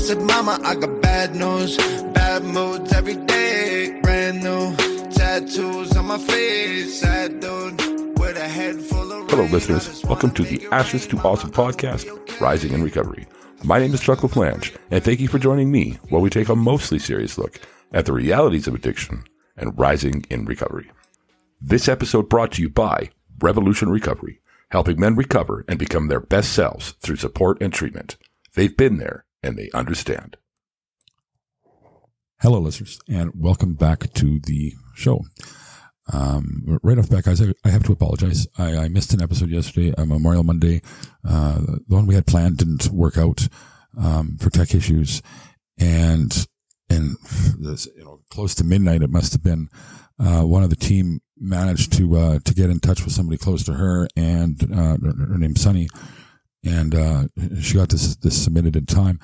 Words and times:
said, 0.00 0.22
Mama, 0.22 0.58
I 0.64 0.74
got 0.76 1.02
bad 1.02 1.34
news. 1.34 1.76
Bad 2.14 2.42
moods 2.44 2.92
every 2.92 3.16
day. 3.16 4.00
Brand 4.02 4.42
new 4.42 4.74
tattoos 5.10 5.94
on 5.96 6.06
my 6.06 6.18
face. 6.18 7.00
Sad 7.00 7.40
dude 7.40 8.18
with 8.18 8.36
a 8.36 8.48
head 8.48 8.80
full 8.80 9.12
of 9.12 9.30
Hello, 9.30 9.44
listeners. 9.44 10.02
Welcome 10.04 10.30
to 10.32 10.42
the 10.42 10.66
Ashes 10.72 11.06
to 11.08 11.18
Awesome 11.18 11.50
podcast, 11.50 12.40
Rising 12.40 12.72
in 12.72 12.82
Recovery. 12.82 13.26
My 13.62 13.78
name 13.78 13.92
is 13.92 14.00
Chuck 14.00 14.20
LaFlange, 14.20 14.74
and 14.90 15.04
thank 15.04 15.20
you 15.20 15.28
for 15.28 15.38
joining 15.38 15.70
me 15.70 15.98
while 16.08 16.22
we 16.22 16.30
take 16.30 16.48
a 16.48 16.56
mostly 16.56 16.98
serious 16.98 17.36
look 17.36 17.60
at 17.92 18.06
the 18.06 18.14
realities 18.14 18.66
of 18.66 18.74
addiction 18.74 19.24
and 19.58 19.78
rising 19.78 20.24
in 20.30 20.46
recovery. 20.46 20.90
This 21.60 21.88
episode 21.88 22.30
brought 22.30 22.52
to 22.52 22.62
you 22.62 22.70
by 22.70 23.10
Revolution 23.40 23.90
Recovery, 23.90 24.40
helping 24.70 24.98
men 24.98 25.14
recover 25.14 25.62
and 25.68 25.78
become 25.78 26.08
their 26.08 26.20
best 26.20 26.54
selves 26.54 26.92
through 27.00 27.16
support 27.16 27.60
and 27.60 27.70
treatment. 27.70 28.16
They've 28.54 28.74
been 28.74 28.96
there 28.96 29.26
and 29.42 29.56
they 29.56 29.70
understand. 29.72 30.36
Hello, 32.40 32.58
listeners, 32.58 32.98
and 33.08 33.32
welcome 33.34 33.74
back 33.74 34.12
to 34.14 34.38
the 34.40 34.72
show. 34.94 35.24
Um, 36.12 36.78
right 36.82 36.98
off 36.98 37.08
the 37.08 37.16
bat, 37.16 37.24
guys, 37.24 37.42
I, 37.42 37.68
have 37.68 37.84
to 37.84 37.92
apologize. 37.92 38.46
I, 38.58 38.76
I 38.76 38.88
missed 38.88 39.12
an 39.12 39.22
episode 39.22 39.50
yesterday, 39.50 39.94
uh, 39.94 40.04
Memorial 40.04 40.42
Monday. 40.42 40.82
Uh, 41.26 41.60
the 41.60 41.82
one 41.86 42.06
we 42.06 42.14
had 42.14 42.26
planned 42.26 42.56
didn't 42.56 42.88
work 42.88 43.16
out 43.16 43.46
um, 43.98 44.36
for 44.38 44.50
tech 44.50 44.74
issues, 44.74 45.22
and 45.78 46.46
and 46.88 47.16
this, 47.58 47.86
you 47.96 48.04
know, 48.04 48.22
close 48.30 48.54
to 48.56 48.64
midnight, 48.64 49.02
it 49.02 49.10
must 49.10 49.32
have 49.32 49.44
been. 49.44 49.68
Uh, 50.18 50.42
one 50.42 50.62
of 50.62 50.70
the 50.70 50.76
team 50.76 51.20
managed 51.38 51.92
to 51.92 52.16
uh, 52.16 52.38
to 52.44 52.54
get 52.54 52.70
in 52.70 52.80
touch 52.80 53.04
with 53.04 53.12
somebody 53.12 53.38
close 53.38 53.64
to 53.64 53.74
her, 53.74 54.08
and 54.16 54.62
uh, 54.74 54.96
her 55.28 55.38
name's 55.38 55.60
Sunny, 55.60 55.88
and 56.64 56.94
uh, 56.94 57.24
she 57.60 57.74
got 57.74 57.88
this 57.88 58.16
this 58.16 58.42
submitted 58.42 58.76
in 58.76 58.86
time. 58.86 59.18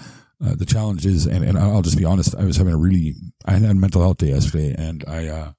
Uh, 0.45 0.55
the 0.55 0.67
challenge 0.67 1.07
is, 1.07 1.27
and, 1.27 1.43
and 1.43 1.57
I'll 1.57 1.83
just 1.83 1.97
be 1.97 2.05
honest, 2.05 2.35
I 2.37 2.45
was 2.45 2.59
having 2.59 2.75
a 2.75 2.79
really, 2.79 3.15
I 3.47 3.53
had 3.53 3.62
a 3.62 3.75
mental 3.75 4.03
health 4.03 4.19
day 4.19 4.28
yesterday, 4.28 4.75
and 4.77 5.03
I, 5.09 5.28
uh, 5.28 5.53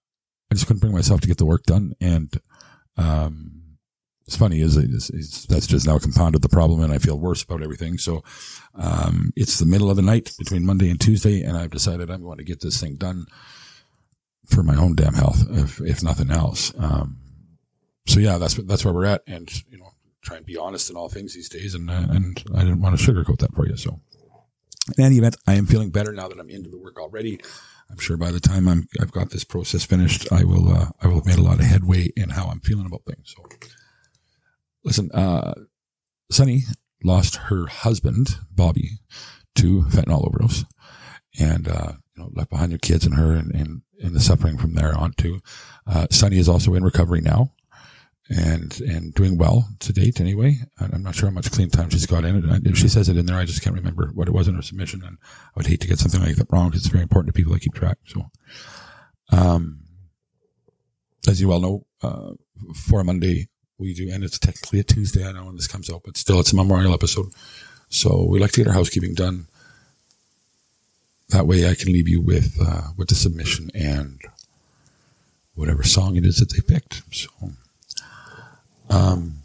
I 0.51 0.53
just 0.53 0.67
couldn't 0.67 0.81
bring 0.81 0.93
myself 0.93 1.19
to 1.21 1.27
get 1.27 1.37
the 1.37 1.47
work 1.47 1.63
done. 1.63 1.93
And, 1.99 2.31
um, 2.95 3.53
it's 4.27 4.35
funny 4.35 4.59
is 4.59 4.75
that's 5.47 5.67
just 5.67 5.87
now 5.87 5.97
compounded 5.97 6.41
the 6.41 6.49
problem, 6.49 6.81
and 6.81 6.93
I 6.93 6.99
feel 6.99 7.17
worse 7.17 7.41
about 7.41 7.63
everything. 7.63 7.97
So, 7.97 8.23
um, 8.75 9.31
it's 9.35 9.57
the 9.57 9.65
middle 9.65 9.89
of 9.89 9.95
the 9.95 10.01
night 10.01 10.33
between 10.37 10.65
Monday 10.65 10.91
and 10.91 10.99
Tuesday, 10.99 11.41
and 11.41 11.57
I've 11.57 11.71
decided 11.71 12.11
I'm 12.11 12.23
going 12.23 12.37
to 12.37 12.43
get 12.43 12.59
this 12.59 12.79
thing 12.79 12.97
done 12.97 13.25
for 14.45 14.63
my 14.63 14.75
own 14.75 14.95
damn 14.95 15.13
health, 15.13 15.43
if 15.49 15.79
if 15.79 16.03
nothing 16.03 16.29
else. 16.29 16.73
Um, 16.77 17.17
so 18.05 18.19
yeah, 18.19 18.37
that's 18.37 18.55
that's 18.55 18.83
where 18.83 18.93
we're 18.93 19.05
at, 19.05 19.23
and 19.27 19.49
you 19.69 19.77
know, 19.77 19.86
try 20.27 20.37
and 20.37 20.45
be 20.45 20.57
honest 20.57 20.89
in 20.89 20.95
all 20.95 21.09
things 21.09 21.33
these 21.33 21.49
days, 21.49 21.73
and 21.73 21.89
uh, 21.89 22.05
and 22.09 22.43
I 22.53 22.59
didn't 22.59 22.81
want 22.81 22.99
to 22.99 23.03
sugarcoat 23.03 23.39
that 23.39 23.55
for 23.55 23.67
you, 23.67 23.77
so 23.77 23.99
in 24.97 25.03
any 25.03 25.17
event, 25.17 25.37
I 25.45 25.55
am 25.55 25.65
feeling 25.65 25.89
better 25.89 26.11
now 26.11 26.27
that 26.27 26.39
I'm 26.39 26.49
into 26.49 26.69
the 26.69 26.77
work 26.77 26.99
already. 26.99 27.39
I'm 27.89 27.97
sure 27.97 28.17
by 28.17 28.31
the 28.31 28.39
time 28.39 28.67
I'm, 28.67 28.87
I've 29.01 29.11
got 29.11 29.29
this 29.29 29.43
process 29.43 29.85
finished, 29.85 30.31
I 30.31 30.43
will, 30.43 30.73
uh, 30.73 30.89
I 31.01 31.07
will 31.07 31.15
have 31.15 31.25
made 31.25 31.37
a 31.37 31.43
lot 31.43 31.59
of 31.59 31.65
headway 31.65 32.09
in 32.15 32.29
how 32.29 32.47
I'm 32.47 32.59
feeling 32.59 32.85
about 32.85 33.05
things. 33.05 33.33
So 33.35 33.45
listen, 34.83 35.09
uh, 35.13 35.53
Sunny 36.29 36.63
lost 37.03 37.35
her 37.35 37.67
husband, 37.67 38.37
Bobby, 38.51 38.99
to 39.55 39.83
fentanyl 39.83 40.27
overdose 40.27 40.65
and, 41.39 41.67
uh, 41.67 41.93
you 42.15 42.23
know, 42.23 42.29
left 42.33 42.49
behind 42.49 42.71
her 42.73 42.77
kids 42.77 43.05
and 43.05 43.15
her 43.15 43.31
and, 43.33 43.53
and, 43.55 43.81
and 44.03 44.15
the 44.15 44.19
suffering 44.19 44.57
from 44.57 44.73
there 44.73 44.93
on 44.97 45.13
too. 45.13 45.39
Uh, 45.85 46.07
Sunny 46.11 46.37
is 46.37 46.49
also 46.49 46.73
in 46.73 46.83
recovery 46.83 47.21
now 47.21 47.53
and 48.29 48.81
and 48.81 49.13
doing 49.13 49.37
well 49.37 49.69
to 49.79 49.93
date 49.93 50.19
anyway. 50.19 50.57
I'm 50.79 51.03
not 51.03 51.15
sure 51.15 51.29
how 51.29 51.33
much 51.33 51.51
clean 51.51 51.69
time 51.69 51.89
she's 51.89 52.05
got 52.05 52.25
in 52.25 52.65
it. 52.65 52.77
She 52.77 52.89
says 52.89 53.09
it 53.09 53.17
in 53.17 53.25
there. 53.25 53.37
I 53.37 53.45
just 53.45 53.61
can't 53.61 53.75
remember 53.75 54.11
what 54.13 54.27
it 54.27 54.33
was 54.33 54.47
in 54.47 54.55
her 54.55 54.61
submission, 54.61 55.01
and 55.05 55.17
I 55.23 55.51
would 55.55 55.67
hate 55.67 55.81
to 55.81 55.87
get 55.87 55.99
something 55.99 56.21
like 56.21 56.35
that 56.35 56.47
wrong 56.51 56.69
because 56.69 56.85
it's 56.85 56.91
very 56.91 57.03
important 57.03 57.33
to 57.33 57.37
people 57.37 57.53
that 57.53 57.61
keep 57.61 57.73
track. 57.73 57.97
So, 58.05 58.29
um, 59.31 59.81
as 61.27 61.39
you 61.39 61.47
well 61.47 61.61
know, 61.61 61.85
uh, 62.01 62.33
for 62.75 63.03
Monday 63.03 63.47
we 63.77 63.93
do, 63.93 64.09
and 64.11 64.23
it's 64.23 64.39
technically 64.39 64.79
a 64.79 64.83
Tuesday. 64.83 65.25
I 65.25 65.31
know 65.31 65.45
when 65.45 65.55
this 65.55 65.67
comes 65.67 65.89
out, 65.89 66.01
but 66.03 66.17
still, 66.17 66.39
it's 66.39 66.51
a 66.51 66.55
memorial 66.55 66.93
episode. 66.93 67.27
So 67.89 68.25
we 68.25 68.39
like 68.39 68.51
to 68.51 68.61
get 68.61 68.67
our 68.67 68.73
housekeeping 68.73 69.13
done. 69.13 69.47
That 71.29 71.47
way, 71.47 71.69
I 71.69 71.75
can 71.75 71.93
leave 71.93 72.09
you 72.09 72.21
with 72.21 72.57
uh, 72.61 72.89
with 72.97 73.07
the 73.07 73.15
submission 73.15 73.69
and 73.73 74.19
whatever 75.55 75.83
song 75.83 76.17
it 76.17 76.25
is 76.25 76.37
that 76.37 76.51
they 76.51 76.61
picked. 76.61 77.03
So. 77.13 77.29
Um, 78.89 79.35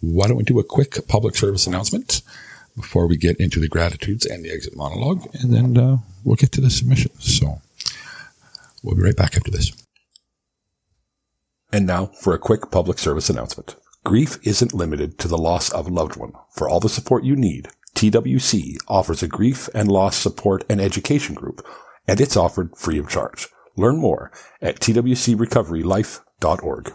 why 0.00 0.26
don't 0.26 0.36
we 0.36 0.44
do 0.44 0.58
a 0.58 0.64
quick 0.64 1.06
public 1.08 1.34
service 1.34 1.66
announcement 1.66 2.22
before 2.76 3.06
we 3.06 3.16
get 3.16 3.36
into 3.38 3.58
the 3.58 3.68
gratitudes 3.68 4.24
and 4.24 4.44
the 4.44 4.50
exit 4.50 4.76
monologue, 4.76 5.26
and 5.34 5.52
then 5.52 5.76
uh, 5.76 5.98
we'll 6.24 6.36
get 6.36 6.52
to 6.52 6.60
the 6.60 6.70
submissions. 6.70 7.38
So 7.38 7.60
we'll 8.82 8.96
be 8.96 9.02
right 9.02 9.16
back 9.16 9.36
after 9.36 9.50
this. 9.50 9.72
And 11.72 11.86
now 11.86 12.06
for 12.06 12.32
a 12.32 12.38
quick 12.38 12.70
public 12.70 12.98
service 12.98 13.28
announcement. 13.28 13.76
Grief 14.04 14.38
isn't 14.42 14.72
limited 14.72 15.18
to 15.18 15.28
the 15.28 15.36
loss 15.36 15.70
of 15.70 15.86
a 15.86 15.90
loved 15.90 16.16
one. 16.16 16.32
For 16.50 16.68
all 16.68 16.80
the 16.80 16.88
support 16.88 17.24
you 17.24 17.36
need, 17.36 17.68
TWC 17.98 18.78
offers 18.86 19.24
a 19.24 19.26
grief 19.26 19.68
and 19.74 19.90
loss 19.90 20.16
support 20.16 20.62
and 20.70 20.80
education 20.80 21.34
group, 21.34 21.66
and 22.06 22.20
it's 22.20 22.36
offered 22.36 22.76
free 22.76 22.96
of 22.96 23.08
charge. 23.08 23.48
Learn 23.76 23.96
more 23.96 24.30
at 24.62 24.78
twcrecoverylife.org. 24.78 26.92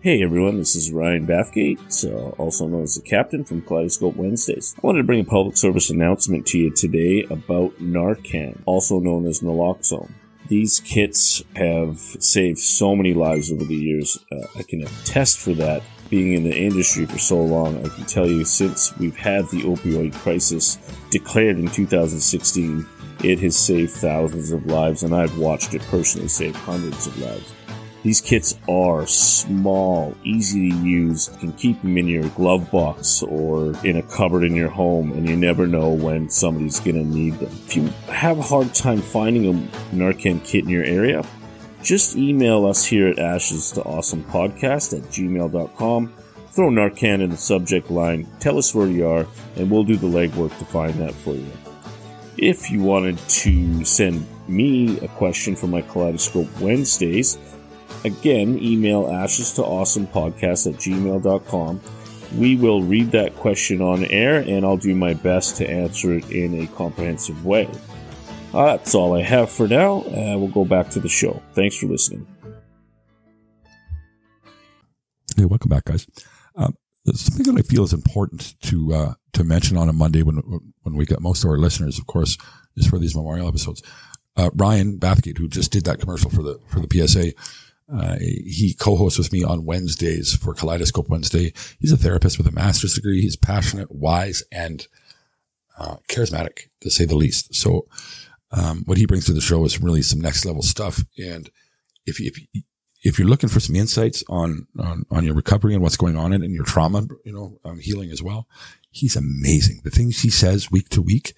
Hey 0.00 0.24
everyone, 0.24 0.58
this 0.58 0.74
is 0.74 0.90
Ryan 0.90 1.24
Bathgate, 1.24 2.04
uh, 2.04 2.30
also 2.30 2.66
known 2.66 2.82
as 2.82 2.96
the 2.96 3.02
Captain 3.02 3.44
from 3.44 3.62
Kaleidoscope 3.62 4.16
Wednesdays. 4.16 4.74
I 4.76 4.80
wanted 4.84 4.98
to 4.98 5.04
bring 5.04 5.20
a 5.20 5.24
public 5.24 5.56
service 5.56 5.90
announcement 5.90 6.44
to 6.48 6.58
you 6.58 6.72
today 6.72 7.22
about 7.30 7.78
Narcan, 7.78 8.60
also 8.66 8.98
known 8.98 9.28
as 9.28 9.38
naloxone. 9.38 10.10
These 10.48 10.80
kits 10.80 11.44
have 11.54 12.00
saved 12.00 12.58
so 12.58 12.96
many 12.96 13.14
lives 13.14 13.52
over 13.52 13.64
the 13.64 13.76
years. 13.76 14.18
Uh, 14.32 14.46
I 14.56 14.64
can 14.64 14.82
attest 14.82 15.38
for 15.38 15.52
that. 15.52 15.84
Being 16.14 16.34
in 16.34 16.44
the 16.44 16.56
industry 16.56 17.06
for 17.06 17.18
so 17.18 17.42
long, 17.42 17.84
I 17.84 17.88
can 17.88 18.04
tell 18.04 18.28
you 18.28 18.44
since 18.44 18.96
we've 18.98 19.16
had 19.16 19.48
the 19.48 19.62
opioid 19.62 20.14
crisis 20.14 20.78
declared 21.10 21.58
in 21.58 21.66
2016, 21.66 22.86
it 23.24 23.40
has 23.40 23.56
saved 23.56 23.90
thousands 23.90 24.52
of 24.52 24.64
lives, 24.66 25.02
and 25.02 25.12
I've 25.12 25.36
watched 25.36 25.74
it 25.74 25.82
personally 25.90 26.28
save 26.28 26.54
hundreds 26.54 27.08
of 27.08 27.18
lives. 27.18 27.52
These 28.04 28.20
kits 28.20 28.56
are 28.68 29.08
small, 29.08 30.14
easy 30.22 30.70
to 30.70 30.76
use. 30.76 31.30
You 31.32 31.38
can 31.40 31.52
keep 31.54 31.82
them 31.82 31.98
in 31.98 32.06
your 32.06 32.28
glove 32.28 32.70
box 32.70 33.20
or 33.24 33.74
in 33.84 33.96
a 33.96 34.02
cupboard 34.02 34.44
in 34.44 34.54
your 34.54 34.70
home, 34.70 35.10
and 35.14 35.28
you 35.28 35.36
never 35.36 35.66
know 35.66 35.88
when 35.88 36.30
somebody's 36.30 36.78
going 36.78 36.94
to 36.94 37.04
need 37.04 37.34
them. 37.40 37.50
If 37.66 37.74
you 37.74 37.88
have 38.06 38.38
a 38.38 38.42
hard 38.42 38.72
time 38.72 39.00
finding 39.00 39.46
a 39.46 39.52
Narcan 39.92 40.44
kit 40.44 40.62
in 40.62 40.70
your 40.70 40.84
area, 40.84 41.24
just 41.84 42.16
email 42.16 42.66
us 42.66 42.84
here 42.84 43.06
at 43.06 43.18
ashes 43.18 43.70
to 43.72 43.82
awesome 43.82 44.24
podcast 44.24 44.96
at 44.96 45.04
gmail.com. 45.10 46.12
Throw 46.50 46.70
Narcan 46.70 47.20
in 47.20 47.30
the 47.30 47.36
subject 47.36 47.90
line, 47.90 48.26
tell 48.40 48.58
us 48.58 48.74
where 48.74 48.86
you 48.86 49.06
are, 49.06 49.26
and 49.56 49.70
we'll 49.70 49.84
do 49.84 49.96
the 49.96 50.06
legwork 50.06 50.56
to 50.58 50.64
find 50.64 50.94
that 50.94 51.14
for 51.14 51.34
you. 51.34 51.50
If 52.38 52.70
you 52.70 52.82
wanted 52.82 53.18
to 53.18 53.84
send 53.84 54.26
me 54.48 54.98
a 55.00 55.08
question 55.08 55.54
for 55.54 55.66
my 55.66 55.82
Kaleidoscope 55.82 56.48
Wednesdays, 56.60 57.38
Again, 58.04 58.58
email 58.62 59.08
ashes 59.10 59.52
to 59.54 59.64
awesome 59.64 60.06
podcast 60.06 60.70
at 60.70 60.78
gmail.com. 60.78 61.80
We 62.36 62.56
will 62.56 62.82
read 62.82 63.12
that 63.12 63.34
question 63.36 63.80
on 63.80 64.04
air 64.06 64.40
and 64.40 64.64
I'll 64.64 64.76
do 64.76 64.94
my 64.94 65.14
best 65.14 65.56
to 65.56 65.68
answer 65.68 66.12
it 66.12 66.30
in 66.30 66.62
a 66.62 66.66
comprehensive 66.66 67.46
way. 67.46 67.70
Uh, 68.54 68.76
that's 68.76 68.94
all 68.94 69.14
I 69.14 69.22
have 69.22 69.50
for 69.50 69.66
now. 69.66 70.02
Uh, 70.02 70.38
we'll 70.38 70.46
go 70.46 70.64
back 70.64 70.88
to 70.90 71.00
the 71.00 71.08
show. 71.08 71.42
Thanks 71.54 71.76
for 71.76 71.86
listening. 71.86 72.24
Hey, 75.36 75.44
welcome 75.44 75.68
back, 75.68 75.86
guys. 75.86 76.06
Um, 76.54 76.76
something 77.12 77.52
that 77.52 77.58
I 77.58 77.62
feel 77.62 77.82
is 77.82 77.92
important 77.92 78.54
to 78.62 78.94
uh, 78.94 79.14
to 79.32 79.42
mention 79.42 79.76
on 79.76 79.88
a 79.88 79.92
Monday 79.92 80.22
when 80.22 80.36
when 80.82 80.94
we 80.94 81.04
get 81.04 81.20
most 81.20 81.42
of 81.42 81.50
our 81.50 81.58
listeners, 81.58 81.98
of 81.98 82.06
course, 82.06 82.38
is 82.76 82.86
for 82.86 83.00
these 83.00 83.16
memorial 83.16 83.48
episodes. 83.48 83.82
Uh, 84.36 84.50
Ryan 84.54 85.00
Bathgate, 85.00 85.38
who 85.38 85.48
just 85.48 85.72
did 85.72 85.84
that 85.86 85.98
commercial 85.98 86.30
for 86.30 86.44
the 86.44 86.60
for 86.68 86.78
the 86.78 87.08
PSA, 87.08 87.32
uh, 87.92 88.16
he 88.20 88.76
co-hosts 88.78 89.18
with 89.18 89.32
me 89.32 89.42
on 89.42 89.64
Wednesdays 89.64 90.34
for 90.34 90.54
Kaleidoscope 90.54 91.08
Wednesday. 91.08 91.52
He's 91.80 91.92
a 91.92 91.96
therapist 91.96 92.38
with 92.38 92.46
a 92.46 92.52
master's 92.52 92.94
degree. 92.94 93.20
He's 93.20 93.36
passionate, 93.36 93.90
wise, 93.90 94.44
and 94.52 94.86
uh, 95.76 95.96
charismatic, 96.08 96.68
to 96.82 96.90
say 96.90 97.04
the 97.04 97.16
least. 97.16 97.54
So, 97.54 97.88
um, 98.56 98.82
what 98.86 98.98
he 98.98 99.06
brings 99.06 99.26
to 99.26 99.32
the 99.32 99.40
show 99.40 99.64
is 99.64 99.82
really 99.82 100.02
some 100.02 100.20
next 100.20 100.44
level 100.44 100.62
stuff. 100.62 101.04
And 101.18 101.50
if 102.06 102.20
if 102.20 102.38
if 103.02 103.18
you're 103.18 103.28
looking 103.28 103.48
for 103.48 103.60
some 103.60 103.76
insights 103.76 104.24
on 104.28 104.66
on, 104.78 105.04
on 105.10 105.24
your 105.24 105.34
recovery 105.34 105.74
and 105.74 105.82
what's 105.82 105.96
going 105.96 106.16
on 106.16 106.32
in, 106.32 106.42
in 106.42 106.52
your 106.52 106.64
trauma, 106.64 107.06
you 107.24 107.32
know, 107.32 107.58
um, 107.64 107.78
healing 107.78 108.10
as 108.10 108.22
well, 108.22 108.46
he's 108.90 109.16
amazing. 109.16 109.80
The 109.84 109.90
things 109.90 110.20
he 110.20 110.30
says 110.30 110.70
week 110.70 110.88
to 110.90 111.02
week 111.02 111.34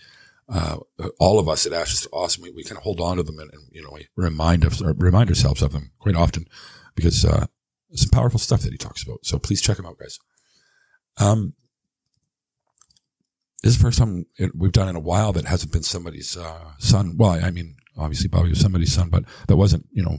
uh, 0.49 0.79
all 1.19 1.39
of 1.39 1.49
us 1.49 1.67
at 1.67 1.73
Ashes 1.73 2.03
to 2.03 2.09
Awesome, 2.11 2.43
we, 2.43 2.51
we 2.51 2.65
kind 2.65 2.77
of 2.77 2.85
hold 2.85 3.01
on 3.01 3.17
to 3.17 3.23
them 3.23 3.39
and, 3.39 3.53
and, 3.53 3.63
you 3.73 3.83
know, 3.83 3.91
we 3.93 4.07
remind 4.17 4.65
us 4.65 4.81
remind 4.81 5.29
ourselves 5.29 5.63
of 5.63 5.73
them 5.73 5.91
quite 5.99 6.15
often 6.15 6.47
because, 6.95 7.25
uh, 7.25 7.47
some 7.95 8.11
powerful 8.11 8.39
stuff 8.39 8.61
that 8.61 8.73
he 8.73 8.79
talks 8.79 9.03
about. 9.03 9.25
So 9.25 9.39
please 9.39 9.63
check 9.63 9.79
him 9.79 9.87
out, 9.87 9.99
guys. 9.99 10.19
Um, 11.19 11.55
this 13.67 13.75
is 13.75 13.79
the 13.79 13.85
first 13.85 13.99
time 13.99 14.25
we've 14.55 14.71
done 14.71 14.89
in 14.89 14.95
a 14.95 15.01
while 15.01 15.33
that 15.33 15.45
hasn't 15.45 15.73
been 15.73 15.83
somebody's, 15.83 16.37
uh, 16.37 16.71
son. 16.79 17.17
Well, 17.17 17.33
I 17.33 17.51
mean, 17.51 17.75
obviously 17.97 18.29
Bobby 18.29 18.51
was 18.51 18.61
somebody's 18.61 18.93
son, 18.93 19.09
but 19.11 19.25
that 19.49 19.57
wasn't, 19.57 19.87
you 19.91 20.05
know, 20.05 20.19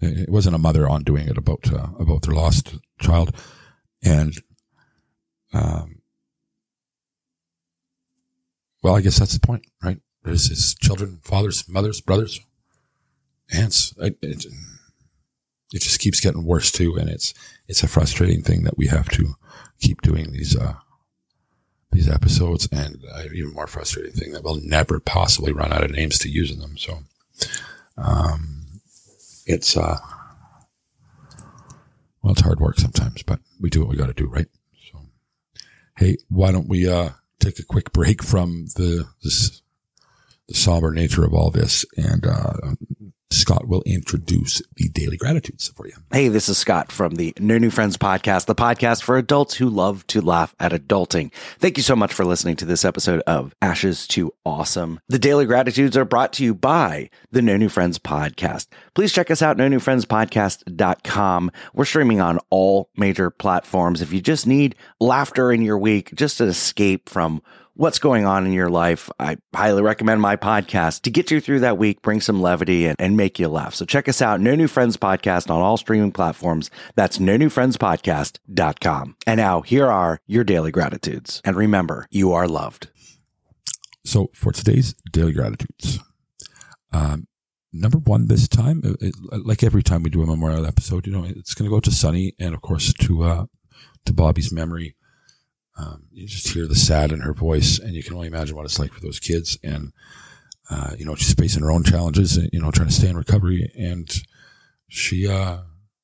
it 0.00 0.28
wasn't 0.28 0.54
a 0.54 0.60
mother 0.60 0.88
on 0.88 1.02
doing 1.02 1.26
it 1.26 1.36
about, 1.36 1.72
uh, 1.72 1.88
about 1.98 2.22
their 2.22 2.36
lost 2.36 2.76
child. 3.00 3.34
And, 4.04 4.40
um, 5.52 6.02
well, 8.80 8.94
I 8.94 9.00
guess 9.00 9.18
that's 9.18 9.34
the 9.34 9.44
point, 9.44 9.66
right? 9.82 9.98
There's 10.22 10.48
his 10.48 10.76
children, 10.76 11.18
fathers, 11.24 11.68
mothers, 11.68 12.00
brothers, 12.00 12.40
aunts. 13.52 13.92
It, 13.98 14.18
it, 14.22 14.46
it, 15.72 15.82
just 15.82 15.98
keeps 15.98 16.20
getting 16.20 16.44
worse 16.44 16.70
too. 16.70 16.94
And 16.94 17.08
it's, 17.08 17.34
it's 17.66 17.82
a 17.82 17.88
frustrating 17.88 18.42
thing 18.42 18.62
that 18.62 18.78
we 18.78 18.86
have 18.86 19.08
to 19.08 19.34
keep 19.80 20.00
doing 20.02 20.30
these, 20.30 20.56
uh, 20.56 20.74
these 21.92 22.08
episodes 22.08 22.68
and 22.72 23.04
uh, 23.14 23.24
even 23.34 23.52
more 23.52 23.66
frustrating 23.66 24.12
thing 24.12 24.32
that 24.32 24.42
we'll 24.42 24.60
never 24.62 24.98
possibly 24.98 25.52
run 25.52 25.72
out 25.72 25.84
of 25.84 25.90
names 25.90 26.18
to 26.18 26.28
use 26.28 26.50
in 26.50 26.58
them. 26.58 26.76
So, 26.78 27.00
um, 27.98 28.80
it's, 29.46 29.76
uh, 29.76 29.98
well, 32.22 32.32
it's 32.32 32.40
hard 32.40 32.60
work 32.60 32.78
sometimes, 32.78 33.22
but 33.22 33.40
we 33.60 33.70
do 33.70 33.80
what 33.80 33.88
we 33.88 33.96
got 33.96 34.06
to 34.06 34.14
do, 34.14 34.26
right? 34.26 34.46
So, 34.90 35.00
hey, 35.98 36.16
why 36.28 36.50
don't 36.52 36.68
we, 36.68 36.88
uh, 36.88 37.10
take 37.38 37.58
a 37.58 37.64
quick 37.64 37.92
break 37.92 38.22
from 38.22 38.66
the, 38.76 39.06
this, 39.22 39.62
the 40.48 40.54
somber 40.54 40.92
nature 40.92 41.24
of 41.24 41.34
all 41.34 41.50
this 41.50 41.84
and, 41.96 42.26
uh, 42.26 42.74
Scott 43.32 43.66
will 43.66 43.82
introduce 43.86 44.62
the 44.76 44.88
daily 44.90 45.16
gratitudes 45.16 45.68
for 45.68 45.86
you. 45.86 45.94
Hey, 46.12 46.28
this 46.28 46.48
is 46.48 46.58
Scott 46.58 46.92
from 46.92 47.14
the 47.14 47.32
No 47.38 47.56
New 47.58 47.70
Friends 47.70 47.96
podcast, 47.96 48.46
the 48.46 48.54
podcast 48.54 49.02
for 49.02 49.16
adults 49.16 49.54
who 49.54 49.70
love 49.70 50.06
to 50.08 50.20
laugh 50.20 50.54
at 50.60 50.72
adulting. 50.72 51.32
Thank 51.58 51.76
you 51.76 51.82
so 51.82 51.96
much 51.96 52.12
for 52.12 52.24
listening 52.24 52.56
to 52.56 52.64
this 52.64 52.84
episode 52.84 53.20
of 53.26 53.54
Ashes 53.62 54.06
to 54.08 54.32
Awesome. 54.44 55.00
The 55.08 55.18
daily 55.18 55.46
gratitudes 55.46 55.96
are 55.96 56.04
brought 56.04 56.32
to 56.34 56.44
you 56.44 56.54
by 56.54 57.08
the 57.30 57.42
No 57.42 57.56
New 57.56 57.68
Friends 57.70 57.98
podcast. 57.98 58.66
Please 58.94 59.12
check 59.12 59.30
us 59.30 59.40
out, 59.40 59.56
no 59.56 59.66
new 59.66 59.80
friends 59.80 60.04
podcast.com. 60.04 61.50
We're 61.72 61.84
streaming 61.86 62.20
on 62.20 62.38
all 62.50 62.90
major 62.96 63.30
platforms. 63.30 64.02
If 64.02 64.12
you 64.12 64.20
just 64.20 64.46
need 64.46 64.74
laughter 65.00 65.50
in 65.50 65.62
your 65.62 65.78
week, 65.78 66.14
just 66.14 66.40
an 66.40 66.48
escape 66.48 67.08
from 67.08 67.42
what's 67.74 67.98
going 67.98 68.26
on 68.26 68.46
in 68.46 68.52
your 68.52 68.68
life, 68.68 69.10
I 69.18 69.38
highly 69.54 69.82
recommend 69.82 70.20
my 70.20 70.36
podcast 70.36 71.02
to 71.02 71.10
get 71.10 71.30
you 71.30 71.40
through 71.40 71.60
that 71.60 71.78
week, 71.78 72.02
bring 72.02 72.20
some 72.20 72.42
levity 72.42 72.86
and, 72.86 72.96
and 72.98 73.16
make 73.16 73.38
you 73.38 73.48
laugh. 73.48 73.74
So 73.74 73.84
check 73.84 74.08
us 74.08 74.20
out, 74.20 74.40
No 74.40 74.54
New 74.54 74.68
Friends 74.68 74.96
Podcast 74.96 75.50
on 75.50 75.62
all 75.62 75.76
streaming 75.76 76.12
platforms. 76.12 76.70
That's 76.94 77.20
no 77.20 77.36
new 77.36 77.48
friends 77.48 77.76
podcast.com. 77.76 79.16
And 79.26 79.38
now 79.38 79.62
here 79.62 79.86
are 79.86 80.20
your 80.26 80.44
daily 80.44 80.70
gratitudes. 80.70 81.40
And 81.44 81.56
remember, 81.56 82.06
you 82.10 82.32
are 82.32 82.48
loved. 82.48 82.90
So 84.04 84.30
for 84.34 84.52
today's 84.52 84.94
daily 85.10 85.32
gratitudes, 85.32 86.00
um, 86.92 87.26
number 87.72 87.98
one 87.98 88.26
this 88.26 88.48
time, 88.48 88.82
it, 88.84 88.96
it, 89.00 89.14
like 89.46 89.62
every 89.62 89.82
time 89.82 90.02
we 90.02 90.10
do 90.10 90.22
a 90.22 90.26
memorial 90.26 90.66
episode, 90.66 91.06
you 91.06 91.12
know, 91.12 91.24
it's 91.24 91.54
going 91.54 91.70
to 91.70 91.74
go 91.74 91.80
to 91.80 91.90
Sunny 91.90 92.34
and 92.38 92.54
of 92.54 92.60
course 92.60 92.92
to, 92.92 93.22
uh, 93.22 93.46
to 94.04 94.12
Bobby's 94.12 94.52
memory. 94.52 94.96
Um, 95.76 96.04
you 96.12 96.26
just 96.26 96.48
hear 96.48 96.66
the 96.66 96.74
sad 96.74 97.12
in 97.12 97.20
her 97.20 97.32
voice, 97.32 97.78
and 97.78 97.94
you 97.94 98.02
can 98.02 98.14
only 98.14 98.26
imagine 98.26 98.56
what 98.56 98.64
it's 98.64 98.78
like 98.78 98.92
for 98.92 99.00
those 99.00 99.18
kids. 99.18 99.58
And 99.62 99.92
uh, 100.70 100.94
you 100.98 101.04
know, 101.04 101.14
she's 101.14 101.34
facing 101.34 101.62
her 101.62 101.70
own 101.70 101.84
challenges, 101.84 102.38
you 102.52 102.60
know, 102.60 102.70
trying 102.70 102.88
to 102.88 102.94
stay 102.94 103.08
in 103.08 103.16
recovery. 103.16 103.70
And 103.78 104.10
she 104.88 105.28
uh, 105.28 105.58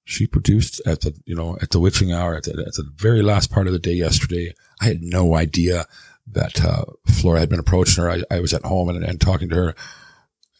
she 0.04 0.26
produced 0.26 0.80
at 0.86 1.02
the 1.02 1.14
you 1.26 1.34
know 1.34 1.58
at 1.60 1.70
the 1.70 1.80
witching 1.80 2.12
hour 2.12 2.34
at 2.34 2.44
the, 2.44 2.52
at 2.52 2.74
the 2.74 2.90
very 2.96 3.22
last 3.22 3.50
part 3.50 3.66
of 3.66 3.72
the 3.72 3.78
day 3.78 3.92
yesterday. 3.92 4.54
I 4.80 4.86
had 4.86 5.02
no 5.02 5.34
idea 5.34 5.86
that 6.32 6.64
uh, 6.64 6.84
Flora 7.06 7.40
had 7.40 7.48
been 7.48 7.60
approaching 7.60 8.02
her. 8.02 8.10
I, 8.10 8.22
I 8.30 8.40
was 8.40 8.52
at 8.52 8.64
home 8.64 8.88
and, 8.88 9.02
and 9.04 9.20
talking 9.20 9.48
to 9.48 9.54
her, 9.54 9.74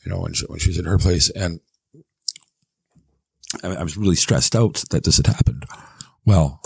you 0.05 0.10
know, 0.10 0.20
when 0.20 0.32
she, 0.32 0.46
when 0.46 0.58
she 0.58 0.70
was 0.70 0.78
in 0.78 0.87
her 0.87 0.99
place, 0.99 1.31
and 1.31 1.60
I, 3.62 3.76
I 3.76 3.82
was 3.82 3.96
really 3.96 4.16
stressed 4.16 4.55
out 4.56 4.84
that 4.90 5.05
this 5.05 5.16
had 5.19 5.26
happened. 5.26 5.64
Well, 6.25 6.60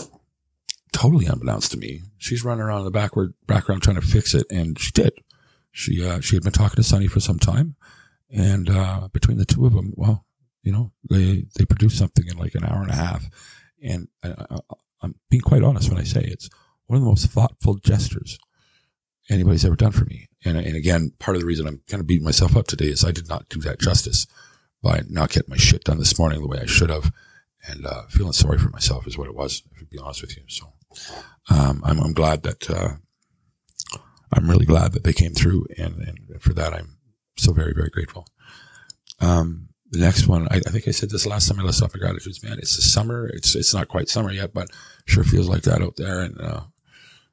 totally 0.93 1.25
unbeknownst 1.25 1.71
to 1.71 1.77
me, 1.77 2.01
she's 2.17 2.43
running 2.43 2.63
around 2.63 2.79
in 2.79 2.85
the 2.85 2.91
backward 2.91 3.33
background 3.47 3.81
trying 3.81 3.97
to 3.97 4.01
fix 4.01 4.33
it, 4.33 4.45
and 4.49 4.79
she 4.79 4.91
did. 4.91 5.13
She 5.71 6.05
uh, 6.05 6.21
she 6.21 6.35
had 6.35 6.43
been 6.43 6.53
talking 6.53 6.75
to 6.77 6.83
Sunny 6.83 7.07
for 7.07 7.19
some 7.19 7.39
time, 7.39 7.75
and 8.31 8.69
uh, 8.69 9.09
between 9.11 9.37
the 9.37 9.45
two 9.45 9.65
of 9.65 9.73
them, 9.73 9.93
well, 9.95 10.25
you 10.61 10.71
know, 10.71 10.91
they 11.09 11.45
they 11.57 11.65
produced 11.65 11.97
something 11.97 12.25
in 12.27 12.37
like 12.37 12.55
an 12.55 12.63
hour 12.63 12.81
and 12.81 12.91
a 12.91 12.95
half, 12.95 13.25
and 13.83 14.07
I, 14.23 14.59
am 15.03 15.15
being 15.29 15.41
quite 15.41 15.63
honest 15.63 15.89
when 15.89 15.99
I 15.99 16.03
say 16.03 16.21
it's 16.21 16.49
one 16.85 16.97
of 16.97 17.03
the 17.03 17.09
most 17.09 17.25
thoughtful 17.27 17.75
gestures 17.75 18.37
anybody's 19.29 19.65
ever 19.65 19.75
done 19.75 19.91
for 19.91 20.05
me. 20.05 20.27
And 20.45 20.57
and 20.57 20.75
again, 20.75 21.11
part 21.19 21.35
of 21.35 21.41
the 21.41 21.47
reason 21.47 21.67
I'm 21.67 21.81
kind 21.87 22.01
of 22.01 22.07
beating 22.07 22.25
myself 22.25 22.55
up 22.55 22.67
today 22.67 22.87
is 22.87 23.03
I 23.03 23.11
did 23.11 23.27
not 23.27 23.49
do 23.49 23.59
that 23.61 23.79
justice 23.79 24.27
by 24.81 25.01
not 25.09 25.29
getting 25.31 25.49
my 25.49 25.57
shit 25.57 25.85
done 25.85 25.97
this 25.97 26.19
morning 26.19 26.41
the 26.41 26.47
way 26.47 26.59
I 26.61 26.65
should 26.65 26.89
have, 26.89 27.11
and 27.67 27.85
uh, 27.85 28.03
feeling 28.09 28.33
sorry 28.33 28.57
for 28.57 28.69
myself 28.69 29.07
is 29.07 29.17
what 29.17 29.27
it 29.27 29.35
was. 29.35 29.61
To 29.79 29.85
be 29.85 29.97
honest 29.97 30.21
with 30.21 30.37
you, 30.37 30.43
so 30.47 30.73
um, 31.49 31.81
I'm, 31.85 31.99
I'm 31.99 32.13
glad 32.13 32.43
that, 32.43 32.69
uh, 32.69 32.89
I'm 34.31 34.49
really 34.49 34.65
glad 34.65 34.93
that 34.93 35.03
they 35.03 35.13
came 35.13 35.33
through 35.33 35.67
and, 35.77 35.95
and 35.95 36.41
for 36.41 36.53
that, 36.53 36.73
I'm 36.73 36.97
so 37.37 37.53
very, 37.53 37.73
very 37.73 37.89
grateful. 37.89 38.27
Um, 39.19 39.69
the 39.91 39.99
next 39.99 40.27
one, 40.27 40.47
I, 40.49 40.55
I, 40.55 40.71
think 40.71 40.87
I 40.87 40.91
said 40.91 41.11
this 41.11 41.25
last 41.27 41.47
time 41.47 41.59
I 41.59 41.63
listed 41.63 41.85
off 41.85 41.93
my 41.93 41.99
gratitudes, 41.99 42.43
man. 42.43 42.57
It's 42.57 42.75
the 42.75 42.81
summer. 42.81 43.27
It's, 43.27 43.55
it's 43.55 43.73
not 43.73 43.87
quite 43.87 44.09
summer 44.09 44.31
yet, 44.31 44.53
but 44.53 44.69
sure 45.05 45.23
feels 45.23 45.47
like 45.47 45.61
that 45.63 45.81
out 45.81 45.97
there. 45.97 46.21
And, 46.21 46.39
uh, 46.41 46.61